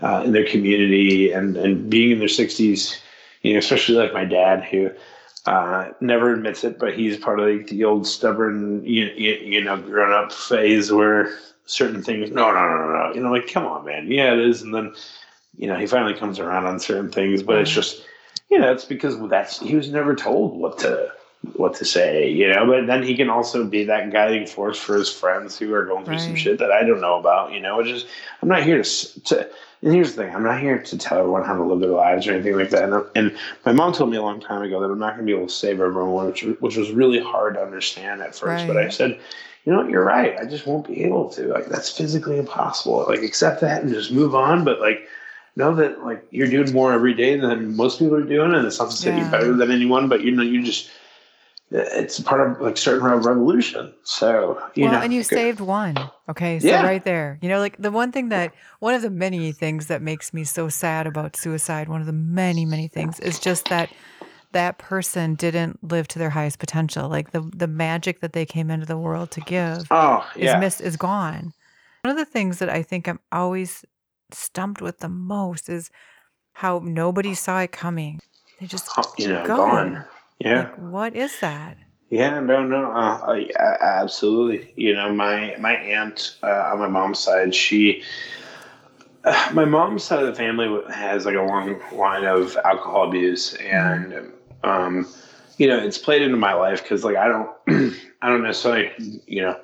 [0.00, 3.00] uh, in their community and, and being in their 60s,
[3.42, 4.90] you know, especially like my dad who–
[5.46, 9.64] uh, never admits it, but he's part of the, the old stubborn, you, you, you
[9.64, 13.48] know, grown up phase where certain things, no, no, no, no, no, you know, like,
[13.48, 14.10] come on, man.
[14.10, 14.62] Yeah, it is.
[14.62, 14.94] And then,
[15.56, 18.06] you know, he finally comes around on certain things, but it's just,
[18.52, 21.10] you know, it's because that's, he was never told what to,
[21.54, 24.96] what to say, you know, but then he can also be that guiding force for
[24.96, 26.22] his friends who are going through right.
[26.22, 28.06] some shit that I don't know about, you know, which is,
[28.40, 29.48] I'm not here to, to,
[29.82, 32.28] and here's the thing: I'm not here to tell everyone how to live their lives
[32.28, 32.84] or anything like that.
[32.84, 33.36] And, and
[33.66, 35.48] my mom told me a long time ago that I'm not going to be able
[35.48, 38.44] to save everyone, which which was really hard to understand at first.
[38.44, 38.66] Right.
[38.68, 39.18] But I said,
[39.64, 40.38] you know what, you're right.
[40.38, 41.48] I just won't be able to.
[41.48, 43.06] Like that's physically impossible.
[43.08, 44.62] Like accept that and just move on.
[44.62, 45.08] But like
[45.56, 48.78] know that like you're doing more every day than most people are doing, and it's
[48.78, 49.22] not to say yeah.
[49.22, 50.90] you're better than anyone, but you know you just
[51.72, 53.92] it's part of like starting a revolution.
[54.04, 55.96] So you well, know, and you saved one.
[56.28, 56.82] Okay, so yeah.
[56.82, 60.02] right there, you know, like the one thing that one of the many things that
[60.02, 63.90] makes me so sad about suicide, one of the many many things, is just that
[64.52, 67.08] that person didn't live to their highest potential.
[67.08, 70.60] Like the the magic that they came into the world to give, oh yeah, is
[70.60, 71.52] missed, is gone.
[72.02, 73.84] One of the things that I think I'm always
[74.34, 75.90] stumped with the most is
[76.52, 78.20] how nobody saw it coming.
[78.60, 80.04] They just oh, you know, gone.
[80.38, 80.62] Yeah.
[80.62, 81.76] Like, what is that?
[82.10, 83.38] Yeah, no, no, uh,
[83.80, 84.72] absolutely.
[84.76, 88.02] You know, my my aunt uh, on my mom's side, she,
[89.24, 93.54] uh, my mom's side of the family has like a long line of alcohol abuse,
[93.54, 94.68] and mm-hmm.
[94.68, 95.08] um,
[95.56, 97.50] you know, it's played into my life because like I don't,
[98.20, 98.90] I don't necessarily,
[99.26, 99.58] you know,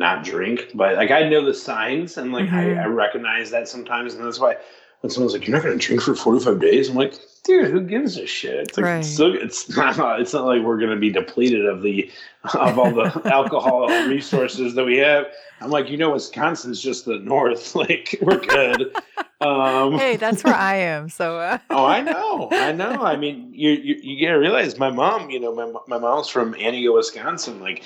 [0.00, 2.78] not drink, but like I know the signs and like mm-hmm.
[2.80, 4.56] I, I recognize that sometimes, and that's why
[5.02, 7.80] when someone's like, "You're not going to drink for 45 days," I'm like, dude, who
[7.80, 8.68] gives a shit?
[8.68, 8.98] It's, like, right.
[8.98, 10.20] it's, it's not.
[10.20, 12.10] It's not like we're going to be depleted of the
[12.54, 15.26] of all the alcohol resources that we have.
[15.60, 17.74] I'm like, you know, Wisconsin's just the north.
[17.80, 18.94] Like, we're good.
[19.40, 21.08] Um, hey, that's where I am.
[21.08, 21.38] So.
[21.38, 21.58] Uh.
[21.70, 23.02] oh, I know, I know.
[23.02, 25.30] I mean, you you, you got to realize my mom.
[25.30, 27.60] You know, my my mom's from Antigo, Wisconsin.
[27.60, 27.84] Like,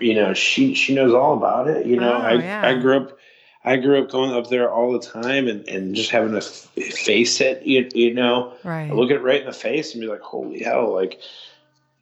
[0.00, 1.86] you know, she she knows all about it.
[1.86, 2.66] You know, oh, I yeah.
[2.66, 3.18] I grew up
[3.64, 7.40] I grew up going up there all the time and, and just having to face
[7.40, 8.90] it, you, you know, right.
[8.90, 10.94] look it right in the face and be like, holy hell.
[10.94, 11.20] Like,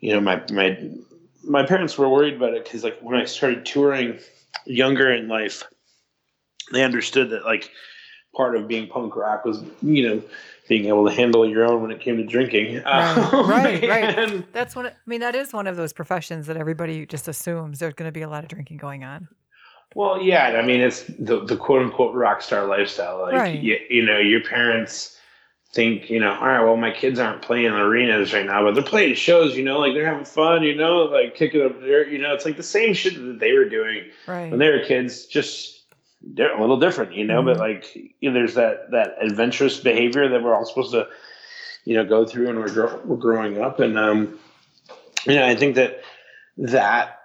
[0.01, 0.79] you know, my, my,
[1.43, 4.19] my parents were worried about it because like when I started touring
[4.65, 5.65] younger in life,
[6.73, 7.71] they understood that like
[8.35, 10.23] part of being punk rock was, you know,
[10.69, 12.83] being able to handle your own when it came to drinking.
[12.85, 14.19] Right, Um, right, right.
[14.19, 14.87] and- That's one.
[14.87, 18.13] I mean, that is one of those professions that everybody just assumes there's going to
[18.13, 19.29] be a lot of drinking going on.
[19.95, 23.23] Well, yeah, I mean, it's the, the quote unquote rock star lifestyle.
[23.23, 23.59] Like, Right.
[23.61, 25.17] you, you know, your parents
[25.73, 28.75] think, you know, all right, well, my kids aren't playing in arenas right now, but
[28.75, 32.09] they're playing shows, you know, like they're having fun, you know, like kicking up dirt,
[32.09, 34.51] you know, it's like the same shit that they were doing Right.
[34.51, 35.76] when they were kids, just they're
[36.39, 37.61] a little different, you know, but Mhm.
[37.61, 41.07] like, you know, there's that, that adventurous behavior that we're all supposed to,
[41.85, 43.81] you know, go through when we're, gro- we're growing up.
[43.81, 44.39] And, um,
[45.25, 46.01] you know, I think that
[46.59, 47.21] that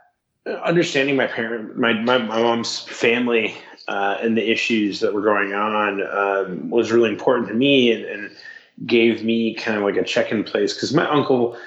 [0.63, 3.55] understanding my parent, my, my, my mom's family,
[3.87, 8.05] uh, and the issues that were going on, um, was really important to me and,
[8.05, 8.31] and
[8.85, 10.79] gave me kind of like a check in place.
[10.79, 11.57] Cause my uncle,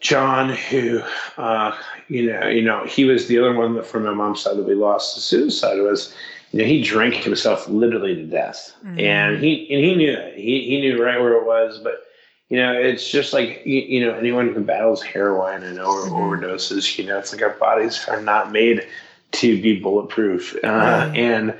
[0.00, 1.00] John, who,
[1.38, 1.76] uh,
[2.08, 4.66] you know, you know, he was the other one that from my mom's side that
[4.66, 6.12] we lost to suicide was,
[6.52, 9.00] you know, he drank himself literally to death, Mhm.
[9.00, 10.34] and he and he knew it.
[10.36, 12.04] He he knew right where it was, but
[12.50, 16.40] you know, it's just like you, you know, anyone who battles heroin and over, Mhm.
[16.40, 18.86] overdoses, you know, it's like our bodies are not made
[19.32, 21.54] to be bulletproof, uh, and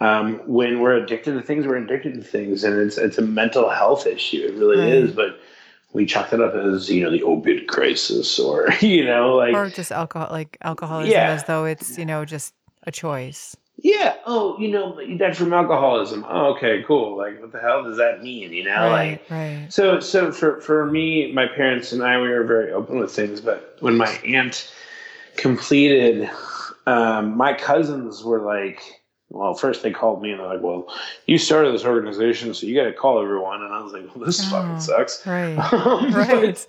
[0.00, 3.70] um, when we're addicted to things, we're addicted to things, and it's it's a mental
[3.70, 4.44] health issue.
[4.48, 5.40] It really is, but
[5.92, 9.70] we chalk it up as you know the opiate crisis, or you know, like or
[9.70, 11.30] just alcohol, like alcoholism, Yeah.
[11.30, 12.52] as though it's you know just
[12.84, 13.56] a choice.
[13.76, 16.24] Yeah, oh, you know, you died from alcoholism.
[16.28, 17.16] Oh, okay, cool.
[17.16, 18.52] Like, what the hell does that mean?
[18.52, 19.28] You know, like.
[19.30, 19.30] right.
[19.30, 19.72] Right.
[19.72, 23.40] So, so for for me, my parents and I, we were very open with things.
[23.40, 24.72] But when my aunt
[25.36, 26.30] completed,
[26.86, 29.03] um, my cousins were like,
[29.34, 30.86] well, first they called me and they're like, well,
[31.26, 33.62] you started this organization, so you got to call everyone.
[33.62, 35.26] And I was like, well, this Oh, fucking sucks.
[35.26, 35.56] Right.
[35.72, 36.64] Um, Right.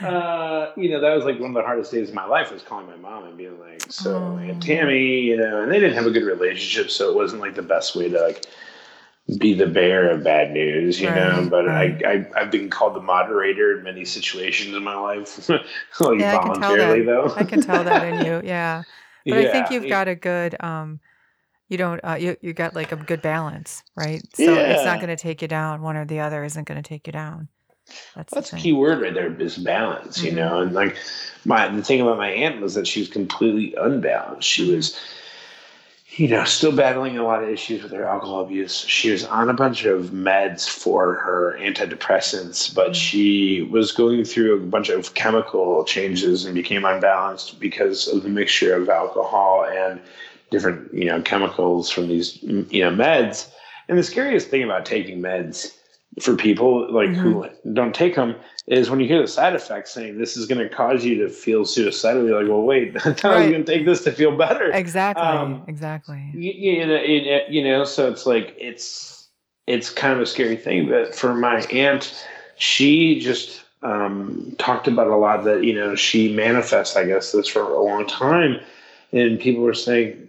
[0.00, 2.52] but, uh, you know, that was like one of the hardest days of my life
[2.52, 4.38] was calling my mom and being like, so Oh.
[4.38, 7.54] Aunt Tammy, you know, and they didn't have a good relationship, so it wasn't like
[7.54, 8.44] the best way to like
[9.38, 11.46] be the bearer of bad news, you know.
[11.50, 12.02] But right.
[12.04, 15.48] I, I, I've been called the moderator in many situations in my life,
[16.00, 17.06] like Yeah, I can tell voluntarily that.
[17.06, 17.34] though.
[17.36, 18.40] I can tell that in you.
[18.48, 18.82] Yeah.
[19.26, 19.90] But I think you've yeah.
[19.90, 21.00] got a good um
[21.68, 24.24] you don't uh, you you got like a good balance, right?
[24.34, 25.82] So it's not going to take you down.
[25.82, 27.48] One or the other isn't going to take you down.
[28.14, 28.62] That's, That's the the thing.
[28.62, 30.36] key word right there is balance, you Mhm.
[30.36, 30.60] know.
[30.60, 30.96] And like
[31.44, 34.48] my the thing about my aunt was that she was completely unbalanced.
[34.48, 34.76] She Mhm.
[34.76, 34.98] was,
[36.16, 38.80] you know, still battling a lot of issues with her alcohol abuse.
[38.80, 42.94] She was on a bunch of meds for her antidepressants, but Mhm.
[42.94, 48.28] she was going through a bunch of chemical changes and became unbalanced because of the
[48.30, 50.00] mixture of alcohol and
[50.50, 53.50] different, you know, chemicals from these, you know, meds.
[53.88, 55.74] And the scariest thing about taking meds
[56.20, 58.34] for people like who don't take them
[58.66, 61.28] is when you hear the side effects saying this is going to cause you to
[61.28, 62.26] feel suicidal.
[62.26, 64.70] You're like, well, wait, I thought I was going to take this to feel better.
[64.72, 65.24] Exactly.
[65.24, 66.30] Um, exactly.
[66.34, 69.28] You, you know, it, you know, so it's like it's
[69.66, 70.88] it's kind of a scary thing.
[70.88, 72.26] But for my aunt,
[72.56, 76.96] she just um, talked about a lot that you know she manifests.
[76.96, 78.60] I guess this for a long time,
[79.12, 80.27] and people were saying.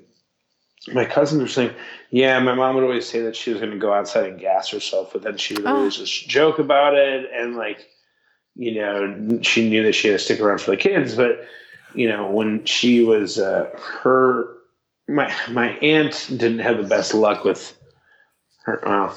[0.94, 1.74] My cousins were saying,
[2.10, 4.70] "Yeah, my mom would always say that she was going to go outside and gas
[4.70, 5.76] herself, but then she would Oh.
[5.78, 7.88] always just joke about it, and like,
[8.56, 11.16] you know, she knew that she had to stick around for the kids.
[11.16, 11.46] But
[11.94, 13.70] you know, when she was uh,
[14.02, 14.48] her
[15.08, 17.78] my my aunt didn't have the best luck with
[18.64, 18.82] her.
[18.86, 19.16] Well,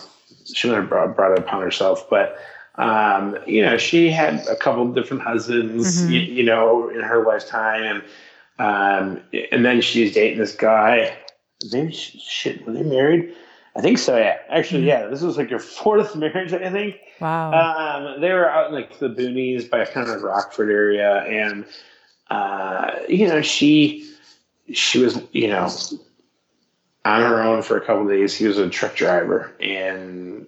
[0.53, 2.39] she might have brought, brought it upon herself, but
[2.77, 6.11] um, you know, she had a couple of different husbands, Mhm.
[6.11, 8.03] you, you know, in her lifetime,
[8.59, 11.17] and um, and then she's dating this guy.
[11.71, 13.35] She, shit, were they married?
[13.75, 14.17] I think so.
[14.19, 14.87] Yeah, actually, Mhm.
[14.87, 15.07] yeah.
[15.07, 16.97] This was like her fourth marriage, I think.
[17.21, 17.53] Wow.
[17.53, 21.65] Um, they were out in like the boonies by kind of Rockford area, and
[22.31, 24.09] uh, you know she
[24.73, 25.69] she was you know
[27.05, 28.35] on her own for a couple of days.
[28.35, 30.47] He was a truck driver and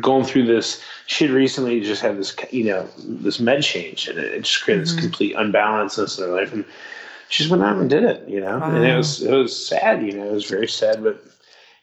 [0.00, 0.82] going through this.
[1.06, 4.62] She had recently just had this you know this med change, and it, it just
[4.64, 4.90] created Mhm.
[4.90, 6.52] this complete unbalance in her life.
[6.52, 6.64] And
[7.28, 10.02] she just went out and did it, you know, and it was it was sad,
[10.04, 11.22] you know, it was very sad, but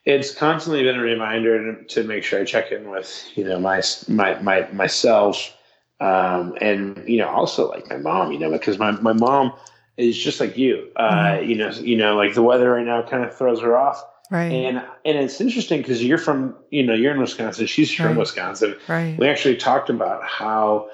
[0.05, 3.59] it's constantly been a reminder to, to make sure I check in with you know
[3.59, 5.55] my my my myself,
[5.99, 9.53] um, and you know also like my mom, you know, because my my mom
[9.97, 11.47] is just like you, uh, Mhm.
[11.47, 14.51] you know, you know, like the weather right now kind of throws her off, right.
[14.51, 18.17] and and it's interesting because you're from you know you're in Wisconsin, she's from Right.
[18.17, 18.75] Wisconsin.
[18.87, 19.17] right.
[19.19, 20.89] We actually talked about how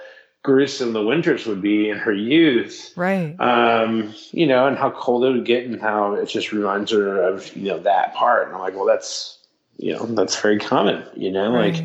[0.47, 3.35] gruesome the winters would be in her youth Right.
[3.37, 7.21] um, you know, and how cold it would get, and how it just reminds her
[7.21, 8.47] of you know that part.
[8.47, 9.39] And I'm like, well, that's
[9.77, 11.03] you know that's very common.
[11.17, 11.83] You know, like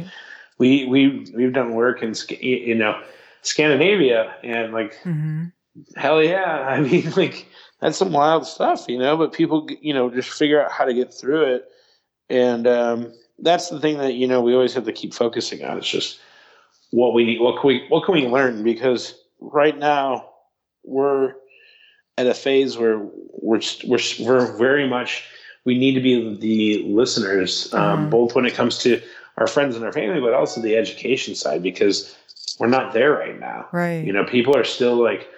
[0.58, 3.02] we we we've done work in you know
[3.42, 5.46] Scandinavia, and like hmm
[5.96, 7.48] hell yeah, I mean like
[7.80, 9.16] that's some wild stuff, you know.
[9.16, 11.68] But people you know just figure out how to get through it,
[12.30, 15.78] and um, that's the thing that you know we always have to keep focusing on.
[15.78, 16.20] It's just
[16.92, 20.28] what we what can we what can we learn because right now
[20.84, 21.34] we're
[22.16, 25.24] at a phase where we're we're we're very much
[25.64, 28.10] we need to be the listeners, um, mm-hmm.
[28.10, 29.00] both when it comes to
[29.36, 32.16] our friends and our family, but also the education side because
[32.58, 33.68] we're not there right now.
[33.72, 34.04] Right.
[34.04, 35.28] You know, people are still like,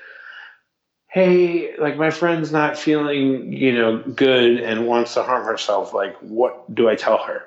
[1.09, 5.93] hey, like my friend's not feeling, you know, good and wants to harm herself.
[5.93, 7.43] Like, what do I tell her?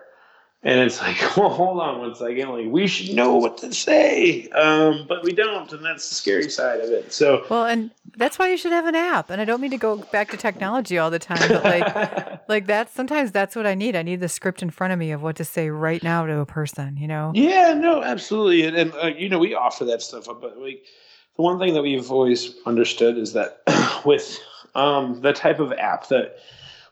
[0.64, 2.50] And it's like, well, hold on one second.
[2.50, 6.50] Like, we should know what to say, um, but we don't, and that's the scary
[6.50, 7.14] side of it.
[7.14, 9.30] So, well, and that's why you should have an app.
[9.30, 12.66] And I don't mean to go back to technology all the time, but like, like
[12.66, 13.96] that's sometimes that's what I need.
[13.96, 16.40] I need the script in front of me of what to say right now to
[16.40, 16.98] a person.
[16.98, 17.32] You know?
[17.36, 18.64] Yeah, no, absolutely.
[18.64, 20.84] And, and uh, you know, we offer that stuff, but like
[21.36, 23.62] the one thing that we've always understood is that
[24.06, 24.40] with
[24.74, 26.38] um, the type of app that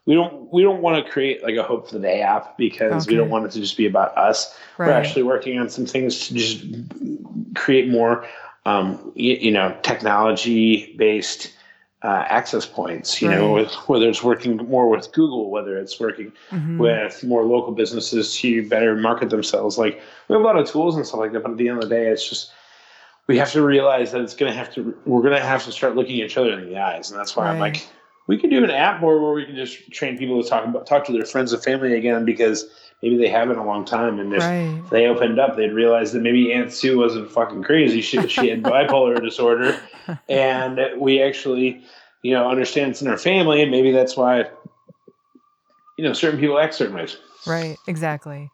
[0.05, 3.07] we don't we don't want to create like a hope for the day app because
[3.07, 3.15] okay.
[3.15, 4.55] we don't want it to just be about us.
[4.77, 4.87] Right.
[4.87, 6.63] We're actually working on some things to just
[7.55, 8.27] create more,
[8.65, 11.51] um, you, you, know, technology based
[12.03, 13.19] uh, access points.
[13.19, 13.37] You right.
[13.39, 16.77] know, with, whether it's working more with Google, whether it's working mm-hmm.
[16.77, 19.79] with more local businesses to better market themselves.
[19.79, 21.81] Like we have a lot of tools and stuff like that, but at the end
[21.81, 22.51] of the day, it's just
[23.25, 25.71] we have to realize that it's going to have to we're going to have to
[25.71, 27.53] start looking each other in the eyes, and that's why right.
[27.53, 27.87] I'm like
[28.27, 30.87] we could do an app more where we can just train people to talk about
[30.87, 32.65] talk to their friends and family again because
[33.01, 34.19] maybe they haven't in a long time.
[34.19, 34.81] And if right.
[34.89, 38.01] they opened up they'd realize that maybe aunt sue wasn't fucking crazy.
[38.01, 39.79] She, she had bipolar disorder.
[40.27, 41.83] And we actually
[42.23, 43.61] you know understand it's in our family.
[43.61, 44.45] And maybe that's why
[45.97, 47.17] you know certain people act certain ways.
[47.45, 47.77] Right.
[47.87, 48.49] Exactly.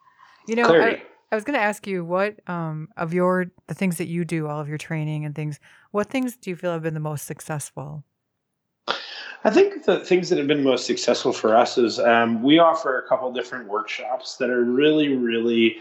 [0.47, 1.01] You know I,
[1.31, 4.47] I, was going to ask you what um, of your the things that you do
[4.47, 5.59] all of your training and things
[5.91, 8.03] what things do you feel have been the most successful
[9.43, 12.99] I think the things that have been most successful for us is um, we offer
[12.99, 15.77] a couple different workshops that are really, really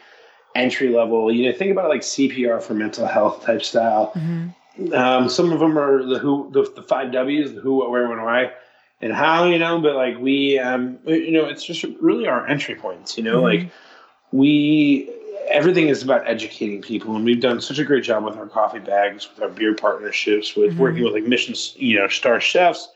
[0.55, 1.33] entry level.
[1.33, 4.13] You know, think about like CPR for mental health type style.
[4.15, 4.95] Mm-hmm.
[4.95, 8.09] Um, some of them are the who, the, the, five W's, the who, what, where,
[8.09, 8.51] when, why,
[9.03, 9.47] and how.
[9.47, 13.19] You know, but like we, um, you know, it's just really our entry points.
[13.19, 13.63] You know, mm-hmm.
[13.63, 13.73] like
[14.33, 15.11] we
[15.51, 18.79] everything is about educating people and we've done such a great job with our coffee
[18.79, 20.81] bags with our beer partnerships with mm-hmm.
[20.81, 22.89] working with like missions you know star chefs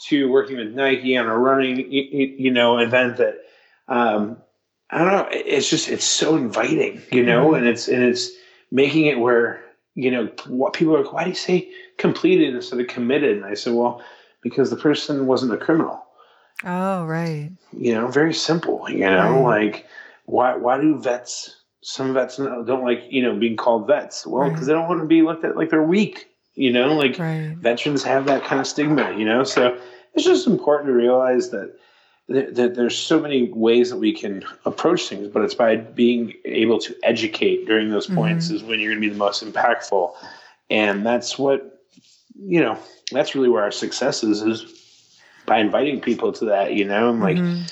[0.00, 3.36] to working with Nike on a running, you know, event that
[3.88, 4.38] um,
[4.90, 5.28] I don't know.
[5.30, 7.56] It's just it's so inviting, you know, mm-hmm.
[7.56, 8.30] and it's and it's
[8.70, 9.62] making it where
[9.94, 11.04] you know what people are.
[11.04, 13.36] Why do you say completed instead of committed?
[13.36, 14.02] And I said, well,
[14.42, 16.04] because the person wasn't a criminal.
[16.64, 17.50] Oh, right.
[17.72, 18.88] You know, very simple.
[18.88, 19.68] You know, right.
[19.68, 19.86] like
[20.24, 21.56] why why do vets?
[21.82, 24.26] Some vets don't like you know being called vets.
[24.26, 24.66] Well, because right.
[24.66, 26.28] they don't want to be looked at like they're weak.
[26.54, 27.54] You know, like right.
[27.56, 29.14] veterans have that kind of stigma.
[29.16, 29.78] You know, so
[30.14, 31.74] it's just important to realize that,
[32.28, 36.78] that there's so many ways that we can approach things, but it's by being able
[36.80, 38.16] to educate during those mm-hmm.
[38.16, 38.56] points mm-hmm.
[38.56, 40.12] is when you're going to be the most impactful.
[40.68, 41.82] And that's what,
[42.38, 42.78] you know,
[43.12, 47.20] that's really where our success is, is by inviting people to that, you know, and
[47.20, 47.62] like, mm-hmm.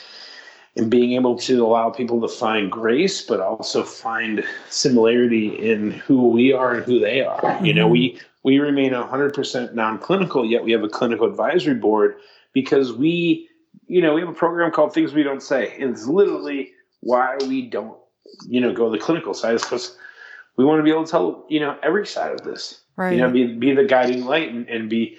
[0.79, 6.29] And being able to allow people to find grace, but also find similarity in who
[6.29, 7.41] we are and who they are.
[7.43, 7.65] Mm-hmm.
[7.65, 12.17] You know, we, we remain 100% non-clinical yet we have a clinical advisory board
[12.53, 13.49] because we
[13.87, 17.37] you know we have a program called things we don't say and it's literally why
[17.47, 17.99] we don't
[18.47, 19.97] you know go the clinical side is because
[20.57, 23.19] we want to be able to tell you know every side of this right you
[23.21, 25.17] know be, be the guiding light and, and be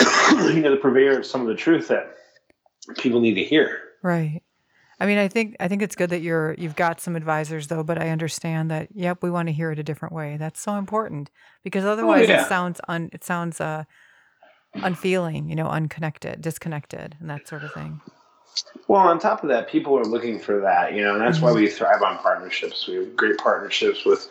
[0.30, 2.16] you know the purveyor of some of the truth that
[2.98, 4.42] people need to hear right
[4.98, 7.82] I mean, I think I think it's good that you're you've got some advisors though,
[7.82, 10.36] but I understand that yep, we want to hear it a different way.
[10.38, 11.30] That's so important
[11.62, 12.42] because oh, otherwise oh, yeah.
[12.42, 13.84] it sounds un it sounds uh
[14.74, 18.00] unfeeling, you know, unconnected, disconnected, and that sort of thing.
[18.88, 21.46] Well, on top of that, people are looking for that, you know, and that's mm-hmm.
[21.46, 22.86] why we thrive on partnerships.
[22.86, 24.28] We have great partnerships with,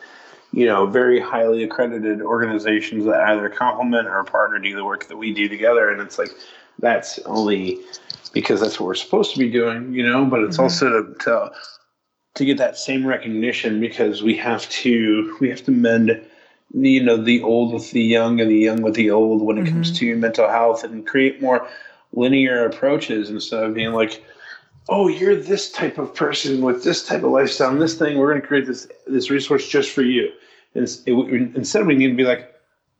[0.52, 5.16] you know, very highly accredited organizations that either complement or partner do the work that
[5.16, 5.90] we do together.
[5.90, 6.30] And it's like
[6.78, 7.80] that's only
[8.36, 10.26] because that's what we're supposed to be doing, you know.
[10.26, 10.64] But it's mm-hmm.
[10.64, 11.50] also to, to
[12.34, 16.22] to get that same recognition because we have to we have to mend
[16.74, 19.56] the, you know the old with the young and the young with the old when
[19.56, 19.72] it mm-hmm.
[19.72, 21.66] comes to mental health and create more
[22.12, 24.22] linear approaches instead of being like
[24.90, 28.30] oh you're this type of person with this type of lifestyle and this thing we're
[28.30, 30.30] going to create this this resource just for you
[30.74, 32.54] and it, instead we need to be like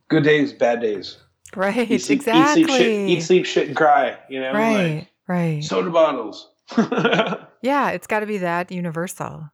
[0.09, 1.19] good days bad days
[1.55, 5.09] right eat, exactly eat sleep, shit, eat sleep shit and cry you know right like,
[5.29, 5.63] Right.
[5.63, 6.49] Soda bottles.
[7.63, 9.51] yeah, it's got to be that universal.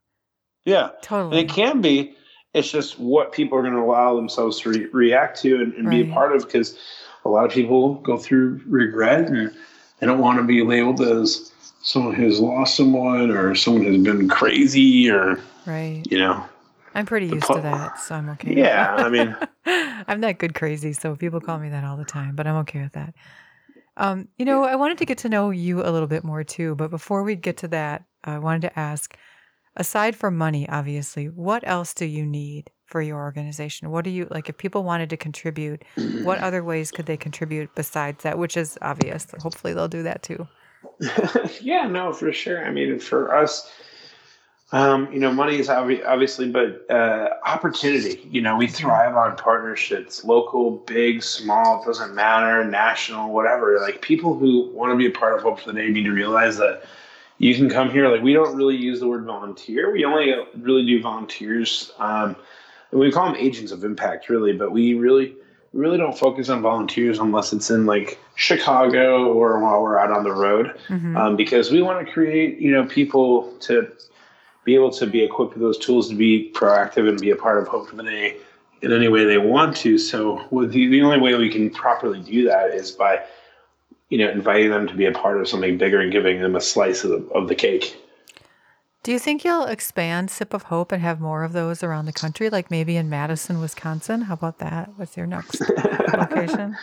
[0.65, 0.91] Yeah.
[1.03, 1.41] Totally.
[1.41, 2.15] And it can be.
[2.55, 5.89] It's just what people are going to allow themselves to re- react to and, and
[5.89, 6.05] right.
[6.05, 6.79] be a part of because
[7.25, 9.55] a lot of people go through regret and
[9.99, 11.53] they don't want to be labeled as
[11.83, 16.03] someone who's lost someone or someone who's been crazy or right.
[16.11, 16.45] You know.
[16.95, 18.55] I'm pretty used to that, so I'm okay.
[18.55, 19.35] Yeah, I mean,
[20.07, 22.83] I'm not good crazy, so people call me that all the time, but I'm okay
[22.83, 23.15] with that.
[24.03, 26.75] Um, you know, I wanted to get to know you a little bit more too,
[26.75, 29.17] but before we get to that, I wanted to ask
[29.77, 33.93] aside from money, obviously, what else do you need for your organization?
[33.93, 35.85] What do you like if people wanted to contribute,
[36.25, 39.25] what other ways could they contribute besides that, which is obvious.
[39.39, 40.49] Hopefully they'll do that too.
[41.61, 42.67] yeah, no, for sure.
[42.67, 43.71] I mean, for us,
[44.73, 48.27] um, you know, money is obvi- obviously, but uh, opportunity.
[48.31, 53.79] You know, we thrive on partnerships, local, big, small, doesn't matter, national, whatever.
[53.81, 56.13] Like people who want to be a part of Hope for the Day need to
[56.13, 56.85] realize that
[57.37, 58.09] you can come here.
[58.09, 59.93] Like we don't really use the word volunteer.
[59.93, 61.93] We only really do volunteers.
[61.99, 62.35] Um,
[62.93, 64.55] and we call them agents of impact, really.
[64.55, 65.35] But we really,
[65.75, 70.11] we really don't focus on volunteers unless it's in like Chicago or while we're out
[70.11, 71.15] on the road, mm-hmm.
[71.15, 73.93] um, because we want to create, you know, people to
[74.65, 77.59] be able to be equipped with those tools to be proactive and be a part
[77.59, 78.37] of Hope for the Day
[78.83, 79.99] in any way they want to.
[79.99, 83.23] So the, the only way we can properly do that is by,
[84.09, 86.61] you know, inviting them to be a part of something bigger and giving them a
[86.61, 87.97] slice of the, of the cake.
[89.03, 92.13] Do you think you'll expand Sip of Hope and have more of those around the
[92.13, 94.23] country, like maybe in Madison, Wisconsin?
[94.23, 94.91] How about that?
[94.97, 95.61] What's your next
[96.15, 96.77] location?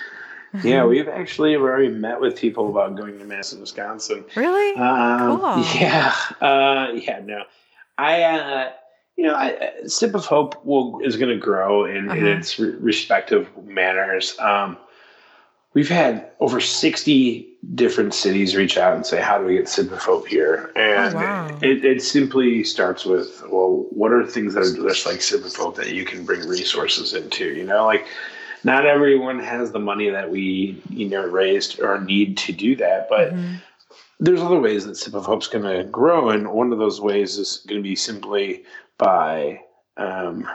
[0.61, 4.25] yeah, we've actually already met with people about going to Madison, Wisconsin.
[4.35, 4.75] Really?
[4.75, 5.65] Um, cool.
[5.75, 6.13] Yeah.
[6.41, 7.21] Uh, yeah.
[7.23, 7.43] No.
[7.99, 8.71] I, uh,
[9.17, 12.17] you know, I, Sip of Hope will is going to grow in, uh-huh.
[12.17, 14.37] in its re- respective manners.
[14.39, 14.77] Um,
[15.73, 17.45] we've had over 60
[17.75, 20.71] different cities reach out and say, how do we get Sip of Hope here?
[20.77, 21.57] And oh, wow.
[21.61, 25.53] it, it, simply starts with, well, what are things that are just like Sip of
[25.53, 27.53] Hope that you can bring resources into?
[27.53, 28.07] You know, like
[28.63, 33.09] not everyone has the money that we, you know, raised or need to do that,
[33.09, 33.55] but mm-hmm
[34.19, 37.37] there's other ways that Sip of Hope's going to grow, and one of those ways
[37.37, 38.63] is going to be simply
[38.97, 39.61] by,
[39.97, 40.47] um,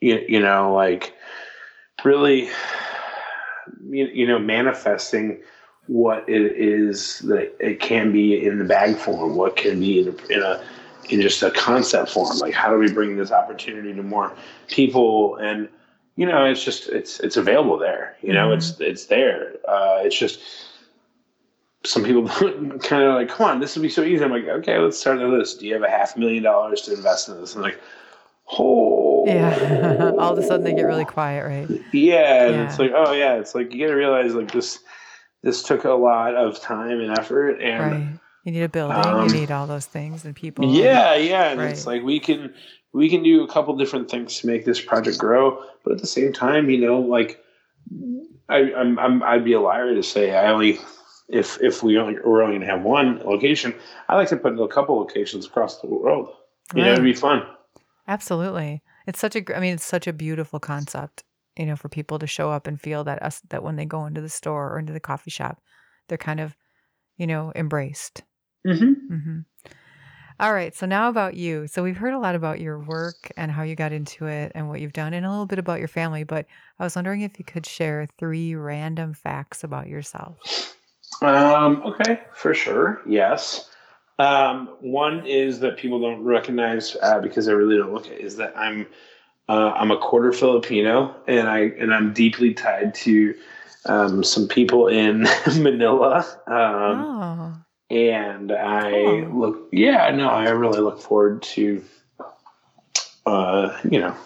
[0.00, 1.14] you, you know, like
[2.04, 2.48] really,
[3.88, 5.40] you, you know, manifesting
[5.86, 10.08] what it is that it can be in the bag form, what can be in
[10.08, 10.64] a, in a
[11.08, 12.36] in just a concept form.
[12.38, 14.32] Like, how do we bring this opportunity to more
[14.68, 15.36] people?
[15.36, 15.68] And
[16.16, 18.16] you know, it's just it's it's available there.
[18.20, 18.58] You know, mm-hmm.
[18.58, 19.52] it's it's there.
[19.68, 20.40] Uh, it's just
[21.86, 24.24] some people kind of like, come on, this would be so easy.
[24.24, 25.60] I'm like, okay, let's start with list.
[25.60, 27.54] Do you have a half million dollars to invest in this?
[27.54, 27.80] I'm like,
[28.52, 29.24] oh.
[29.26, 30.12] Yeah.
[30.18, 31.82] All of a sudden they get really quiet, right?
[31.92, 32.46] Yeah.
[32.46, 32.68] And yeah.
[32.68, 33.34] it's like, oh, yeah.
[33.34, 34.80] It's like, you got to realize like this,
[35.42, 37.60] this took a lot of time and effort.
[37.60, 38.20] And right.
[38.44, 40.72] you need a building, um, you need all those things and people.
[40.72, 41.14] Yeah.
[41.14, 41.50] Yeah.
[41.50, 41.70] And right.
[41.70, 42.52] it's like, we can,
[42.92, 45.62] we can do a couple different things to make this project grow.
[45.84, 47.42] But at the same time, you know, like,
[48.48, 50.78] I, I'm, I'm I'd be a liar to say I only
[51.28, 53.74] if if we only we're only gonna have one location,
[54.08, 56.28] I like to put in a couple locations across the world.
[56.74, 56.88] You right.
[56.88, 57.42] know, it'd be fun.
[58.08, 59.56] Absolutely, it's such a.
[59.56, 61.24] I mean, it's such a beautiful concept.
[61.56, 64.06] You know, for people to show up and feel that us that when they go
[64.06, 65.60] into the store or into the coffee shop,
[66.08, 66.54] they're kind of,
[67.16, 68.22] you know, embraced.
[68.66, 69.14] Mm-hmm.
[69.14, 69.38] Mm-hmm.
[70.38, 70.74] All right.
[70.74, 71.66] So now about you.
[71.66, 74.68] So we've heard a lot about your work and how you got into it and
[74.68, 76.24] what you've done, and a little bit about your family.
[76.24, 76.46] But
[76.78, 80.75] I was wondering if you could share three random facts about yourself.
[81.22, 83.00] Um, okay, for sure.
[83.06, 83.70] Yes.
[84.18, 88.36] Um, one is that people don't recognize uh, because I really don't look at is
[88.36, 88.86] that I'm
[89.48, 93.34] uh, I'm a quarter Filipino and I and I'm deeply tied to
[93.86, 95.22] um, some people in
[95.58, 96.26] Manila.
[96.46, 97.54] Um, oh.
[97.88, 101.84] And I look, yeah, no, I really look forward to,
[103.24, 104.16] uh, you know,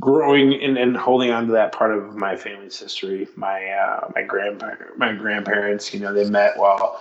[0.00, 3.28] growing and, and holding on to that part of my family's history.
[3.36, 7.00] My uh, my grandpa my grandparents, you know, they met while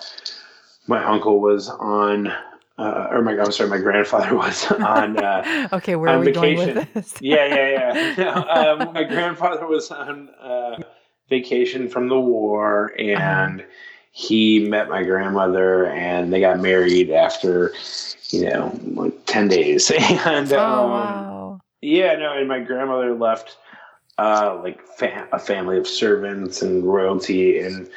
[0.88, 2.34] my uncle was on.
[2.80, 5.18] Uh, or my I'm sorry, my grandfather was on.
[5.18, 6.56] Uh, okay, where on are we vacation.
[6.56, 7.16] going with this?
[7.22, 8.16] yeah, yeah, yeah.
[8.18, 10.78] No, um, my grandfather was on uh,
[11.28, 13.70] vacation from the war, and uh-huh.
[14.12, 17.74] he met my grandmother, and they got married after,
[18.30, 19.90] you know, like ten days.
[19.90, 21.27] and oh, um, wow
[21.82, 23.58] yeah, no, and my grandmother left
[24.18, 27.90] uh, like fa- a family of servants and royalty in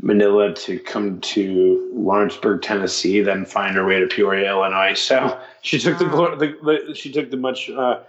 [0.00, 4.94] Manila to come to Lawrenceburg, Tennessee, then find her way to Peoria, Illinois.
[4.94, 8.00] So she took the, the, the, she took the much uh,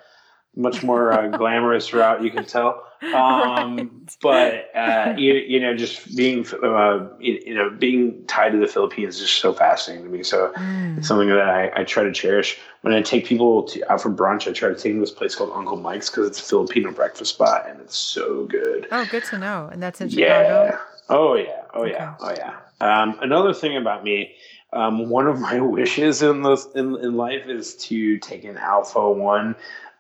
[0.56, 2.86] much more uh, glamorous route, you can tell.
[3.14, 3.90] Um, right.
[4.22, 9.16] But uh, you, you know, just being uh, you know being tied to the Philippines
[9.16, 10.24] is just so fascinating to me.
[10.24, 10.98] So mm.
[10.98, 12.58] it's something that I, I, try to cherish.
[12.82, 15.12] When I take people to, out for brunch, I try to take them to this
[15.12, 18.88] place called Uncle Mike's because it's a Filipino breakfast spot and it's so good.
[18.92, 19.70] Oh, good to know.
[19.72, 20.66] And that's in Chicago.
[20.66, 20.78] Yeah.
[21.10, 21.62] Oh yeah.
[21.74, 22.16] Oh yeah.
[22.20, 22.56] Oh yeah.
[22.80, 24.34] Um, another thing about me,
[24.72, 29.12] um, one of my wishes in this in, in life is to take an Alpha
[29.12, 29.56] One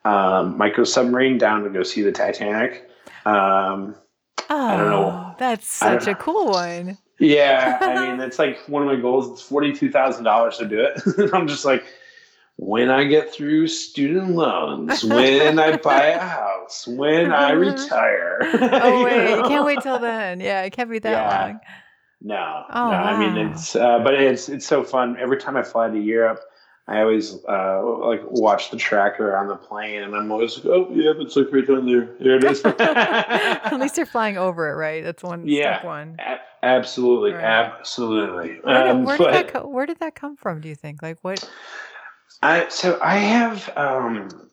[0.06, 2.90] um, micro submarine down to go see the Titanic.
[3.26, 3.96] Um,
[4.50, 5.36] oh, I don't know.
[5.40, 6.98] That's such a cool one.
[7.20, 9.32] Yeah, I mean, it's like one of my goals.
[9.32, 11.32] It's forty two thousand dollars to do it.
[11.34, 11.84] I'm just like,
[12.58, 18.40] when I get through student loans, when I buy a house, when I retire.
[18.42, 19.48] oh wait, you, know?
[19.48, 20.40] can't wait till then.
[20.40, 21.46] Yeah, it can't be that yeah.
[21.46, 21.60] long.
[22.26, 22.92] No, oh, no.
[22.92, 23.04] Wow.
[23.04, 25.18] I mean, it's uh, but it's it's so fun.
[25.20, 26.40] Every time I fly to Europe,
[26.88, 30.90] I always uh, like watch the tracker on the plane, and I'm always like, "Oh,
[30.92, 32.10] yeah, it's like right down there.
[32.20, 35.02] There it is." At least you're flying over it, right?
[35.02, 35.48] That's one.
[35.48, 36.18] Yeah, one.
[36.20, 37.44] A- absolutely, right.
[37.44, 38.60] absolutely.
[38.64, 40.60] Where, did, um, where, but, did that co- where did that come from?
[40.60, 41.02] Do you think?
[41.02, 41.50] Like what?
[42.42, 43.72] I so I have.
[43.78, 44.50] Um,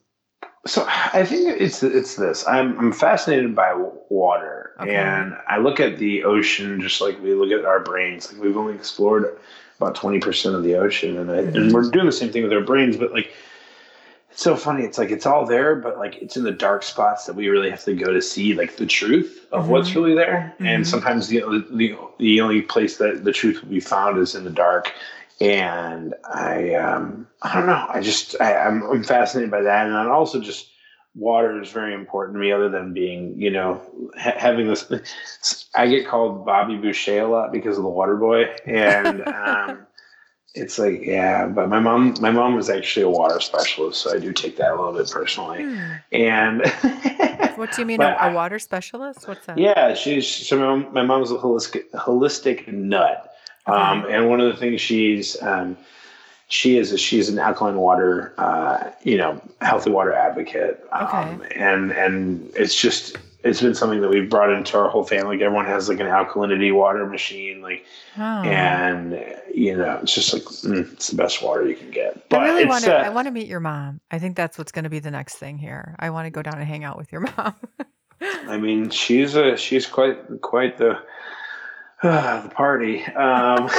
[0.65, 2.47] so I think it's it's this.
[2.47, 3.73] I'm I'm fascinated by
[4.09, 4.95] water, okay.
[4.95, 8.31] and I look at the ocean just like we look at our brains.
[8.31, 9.37] Like we've only explored
[9.81, 11.73] about 20% of the ocean and, I, and mm-hmm.
[11.73, 13.33] we're doing the same thing with our brains but like
[14.29, 17.25] it's so funny it's like it's all there but like it's in the dark spots
[17.25, 19.71] that we really have to go to see like the truth of mm-hmm.
[19.71, 20.67] what's really there mm-hmm.
[20.67, 21.39] and sometimes the,
[21.71, 24.93] the the only place that the truth will be found is in the dark
[25.39, 29.95] and i um i don't know i just I, I'm, I'm fascinated by that and
[29.95, 30.70] i'm also just
[31.15, 33.81] water is very important to me other than being you know
[34.17, 38.45] ha- having this i get called bobby boucher a lot because of the water boy.
[38.65, 39.87] And um,
[40.55, 44.19] it's like yeah but my mom my mom was actually a water specialist so i
[44.19, 45.63] do take that a little bit personally.
[45.63, 45.91] Hmm.
[46.13, 46.61] and
[47.57, 49.27] what do you mean a, a, water specialist?
[49.27, 49.57] What's that?
[49.57, 53.27] Yeah she's so my, mom, my mom's a holistic holistic nut.
[53.67, 53.77] Okay.
[53.77, 55.77] um, and one of the things she's um,
[56.51, 60.85] she is a, she's an alkaline water, uh, you know, healthy water advocate.
[60.91, 61.55] Um, okay.
[61.55, 65.37] And and it's just it's been something that we've brought into our whole family.
[65.37, 67.85] Like everyone has like an alkalinity water machine, like,
[68.17, 68.21] oh.
[68.21, 69.13] and
[69.53, 72.27] you know, it's just like mm, it's the best water you can get.
[72.27, 72.99] But I really want to.
[72.99, 74.01] Uh, I want to meet your mom.
[74.11, 75.95] I think that's what's going to be the next thing here.
[75.99, 77.55] I want to go down and hang out with your mom.
[78.21, 80.99] I mean, she's a she's quite quite the
[82.03, 83.03] the party.
[83.03, 83.69] Um,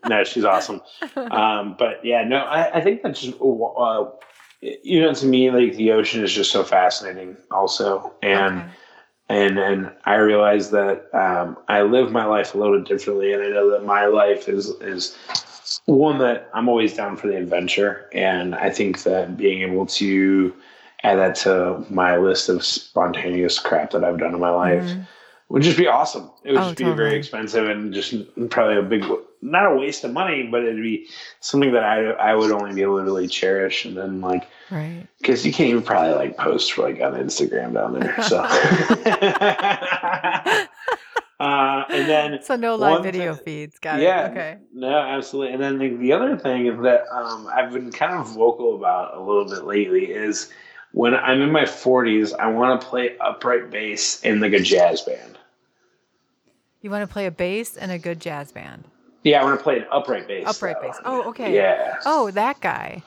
[0.08, 0.80] no, she's awesome.
[1.14, 4.06] Um, but yeah, no, I, I think that's just, uh,
[4.60, 8.12] you know, to me, like the ocean is just so fascinating also.
[8.22, 8.70] And, okay.
[9.28, 13.32] and, and I realize that, um, I live my life a little differently.
[13.32, 15.16] And I know that my life is, is
[15.84, 18.10] one that I'm always down for the adventure.
[18.12, 20.52] And I think that being able to
[21.04, 25.02] add that to my list of spontaneous crap that I've done in my life, mm-hmm
[25.48, 26.30] would just be awesome.
[26.44, 27.04] It would oh, just be totally.
[27.04, 28.14] very expensive and just
[28.50, 29.04] probably a big,
[29.40, 31.08] not a waste of money, but it'd be
[31.40, 33.86] something that I I would only be able to really cherish.
[33.86, 35.06] And then like, right?
[35.18, 38.22] Because you can't even probably like post for like on Instagram down there.
[38.24, 38.40] So.
[41.40, 43.78] uh, and then so no live video feeds.
[43.78, 44.30] Got yeah, it.
[44.32, 44.58] Okay.
[44.74, 45.54] No, absolutely.
[45.54, 49.16] And then the, the other thing is that um, I've been kind of vocal about
[49.16, 50.50] a little bit lately is
[50.92, 55.02] when I'm in my 40s, I want to play upright bass in like a jazz
[55.02, 55.38] band.
[56.80, 58.84] You want to play a bass and a good jazz band.
[59.24, 60.46] Yeah, I want to play an upright bass.
[60.46, 60.96] Upright bass.
[61.04, 61.54] Oh, okay.
[61.54, 61.96] Yeah.
[62.06, 63.02] Oh, that guy.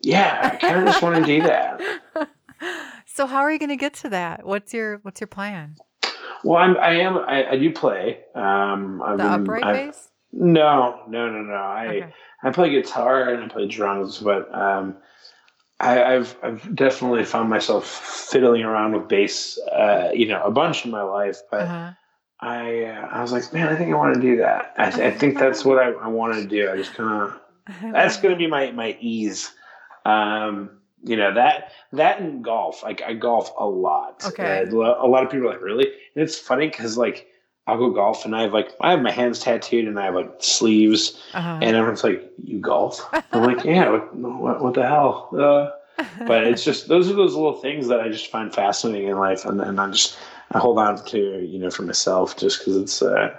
[0.00, 1.80] Yeah, I kind of just want to do that.
[3.14, 4.46] So how are you going to get to that?
[4.46, 5.76] What's your What's your plan?
[6.44, 7.18] Well, I'm, I am.
[7.18, 8.20] I, I do play.
[8.34, 10.08] Um, the been, upright I've, bass.
[10.32, 11.52] No, no, no, no.
[11.52, 12.14] I okay.
[12.42, 14.96] I play guitar and I play drums, but um,
[15.82, 20.84] I, have I've definitely found myself fiddling around with bass, uh, you know, a bunch
[20.84, 21.62] in my life, but.
[21.62, 21.92] Uh-huh
[22.42, 24.74] I uh, I was like, man, I think I want to do that.
[24.76, 26.70] I, th- I think that's what I, I want to do.
[26.70, 27.40] I just kind of
[27.92, 29.52] that's going to be my my ease.
[30.04, 30.70] Um,
[31.04, 32.82] you know that that and golf.
[32.82, 34.24] Like I golf a lot.
[34.26, 34.64] Okay.
[34.68, 35.84] Uh, a lot of people are like, really?
[35.84, 37.28] And it's funny because like
[37.66, 40.14] I'll go golf and I have like I have my hands tattooed and I have
[40.14, 41.60] like sleeves uh-huh.
[41.62, 43.08] and everyone's like, you golf?
[43.32, 43.90] I'm like, yeah.
[43.90, 45.28] What, what, what the hell?
[45.32, 45.70] Uh,
[46.26, 49.44] but it's just those are those little things that I just find fascinating in life,
[49.44, 50.18] and, and I'm just
[50.50, 53.36] I hold on to you know for myself just because it's uh,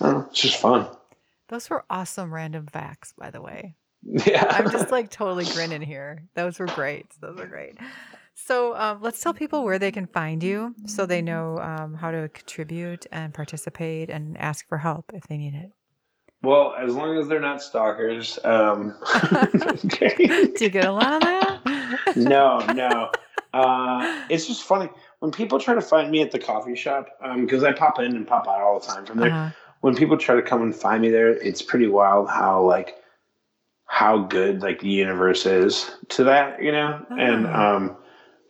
[0.00, 0.86] know, it's just fun.
[1.48, 3.74] Those were awesome random facts, by the way.
[4.24, 6.22] Yeah, I'm just like totally grinning here.
[6.34, 7.06] Those were great.
[7.20, 7.76] Those were great.
[8.38, 12.10] So um, let's tell people where they can find you, so they know um, how
[12.10, 15.72] to contribute and participate and ask for help if they need it.
[16.42, 18.38] Well, as long as they're not stalkers.
[18.44, 18.94] Um...
[19.88, 22.12] Do you get a lot of that?
[22.14, 23.10] no, no.
[23.54, 27.08] Uh, it's just funny when people try to find me at the coffee shop,
[27.40, 29.30] because um, I pop in and pop out all the time from there.
[29.30, 29.50] Uh-huh.
[29.80, 32.96] When people try to come and find me there, it's pretty wild how like
[33.86, 37.00] how good like the universe is to that, you know.
[37.10, 37.16] Uh-huh.
[37.18, 37.96] And um,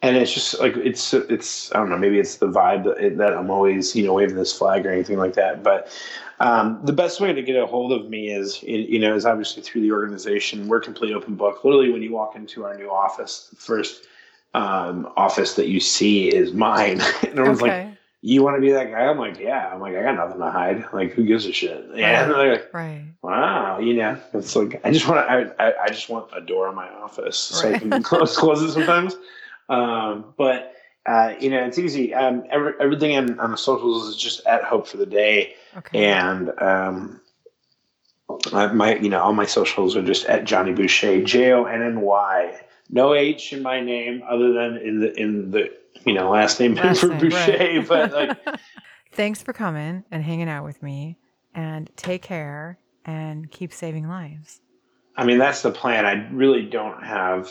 [0.07, 3.33] and it's just like it's it's I don't know maybe it's the vibe that, that
[3.35, 5.63] I'm always you know waving this flag or anything like that.
[5.63, 5.91] But
[6.39, 9.63] um, the best way to get a hold of me is you know is obviously
[9.63, 10.69] through the organization.
[10.69, 11.65] We're complete open book.
[11.65, 14.07] Literally, when you walk into our new office, the first
[14.55, 17.01] um, office that you see is mine.
[17.23, 17.87] and everyone's okay.
[17.87, 20.39] like, "You want to be that guy?" I'm like, "Yeah." I'm like, "I got nothing
[20.39, 20.85] to hide.
[20.93, 22.21] Like, who gives a shit?" Yeah.
[22.21, 22.29] Right.
[22.29, 23.05] they're like, right.
[23.23, 23.79] Wow.
[23.81, 25.63] You know, it's like I just want to.
[25.63, 27.77] I, I just want a door in my office so right.
[27.77, 29.17] I can close close it sometimes.
[29.69, 30.75] Um, but
[31.07, 32.13] uh, you know, it's easy.
[32.13, 36.05] Um, every, everything on, on the socials is just at Hope for the Day, okay.
[36.05, 37.21] and um,
[38.51, 42.01] my you know all my socials are just at Jonny Boucher, J O N N
[42.01, 42.61] Y.
[42.89, 45.73] No H in my name other than in the in the
[46.05, 47.57] you know last name last for name, Boucher.
[47.57, 47.89] Right.
[47.89, 48.59] But like,
[49.13, 51.19] thanks for coming and hanging out with me,
[51.55, 54.61] and take care and keep saving lives.
[55.17, 56.05] I mean, that's the plan.
[56.05, 57.51] I really don't have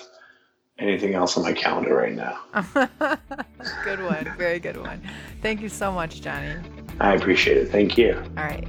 [0.78, 2.40] anything else on my calendar right now.
[3.84, 4.34] good one.
[4.38, 5.02] Very good one.
[5.42, 6.56] Thank you so much, Jonny.
[7.00, 7.70] I appreciate it.
[7.70, 8.16] Thank you.
[8.38, 8.68] All right.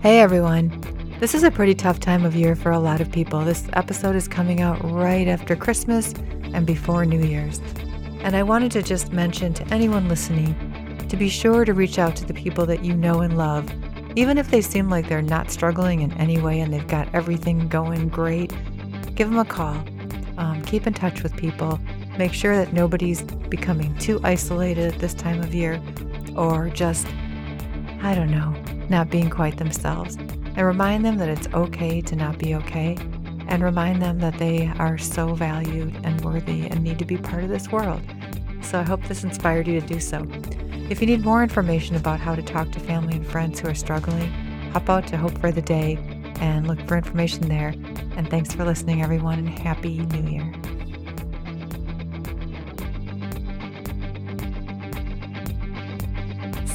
[0.00, 0.80] Hey, everyone.
[1.20, 3.44] This is a pretty tough time of year for a lot of people.
[3.44, 6.12] This episode is coming out right after Christmas
[6.52, 7.60] and before New Year's.
[8.20, 10.54] And I wanted to just mention to anyone listening
[11.08, 13.70] to be sure to reach out to the people that you know and love.
[14.16, 17.68] Even if they seem like they're not struggling in any way and they've got everything
[17.68, 18.52] going great,
[19.14, 19.84] give them a call
[20.38, 21.78] um, keep in touch with people.
[22.18, 25.80] Make sure that nobody's becoming too isolated at this time of year
[26.36, 27.06] or just,
[28.02, 28.54] I don't know,
[28.88, 30.16] not being quite themselves.
[30.16, 32.96] And remind them that it's okay to not be okay.
[33.48, 37.44] And remind them that they are so valued and worthy and need to be part
[37.44, 38.00] of this world.
[38.62, 40.26] So I hope this inspired you to do so.
[40.88, 43.74] If you need more information about how to talk to family and friends who are
[43.74, 44.30] struggling,
[44.72, 45.98] hop out to Hope for the Day
[46.40, 47.74] and look for information there.
[48.16, 50.52] And thanks for listening, everyone, and Happy New Year.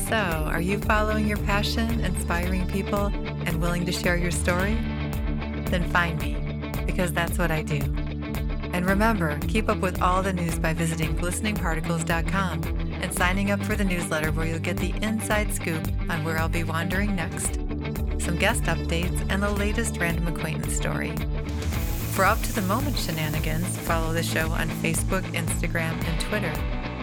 [0.09, 3.05] So, are you following your passion, inspiring people,
[3.45, 4.75] and willing to share your story?
[5.67, 6.35] Then find me,
[6.85, 7.79] because that's what I do.
[8.73, 12.63] And remember, keep up with all the news by visiting glisteningparticles.com
[13.01, 16.49] and signing up for the newsletter where you'll get the inside scoop on where I'll
[16.49, 17.58] be wandering next
[18.19, 21.15] some guest updates, and the latest random acquaintance story.
[22.13, 26.53] For up to the moment shenanigans, follow the show on Facebook, Instagram, and Twitter.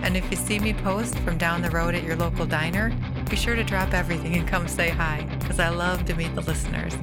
[0.02, 2.94] And if you see me post from down the road at your local diner,
[3.30, 6.42] be sure to drop everything and come say hi, because I love to meet the
[6.42, 6.94] listeners.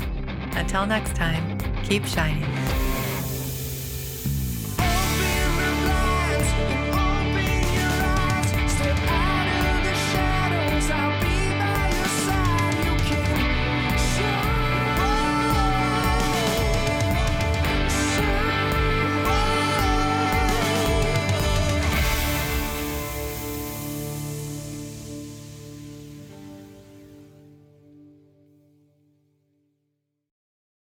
[0.55, 2.92] Until next time, keep shining.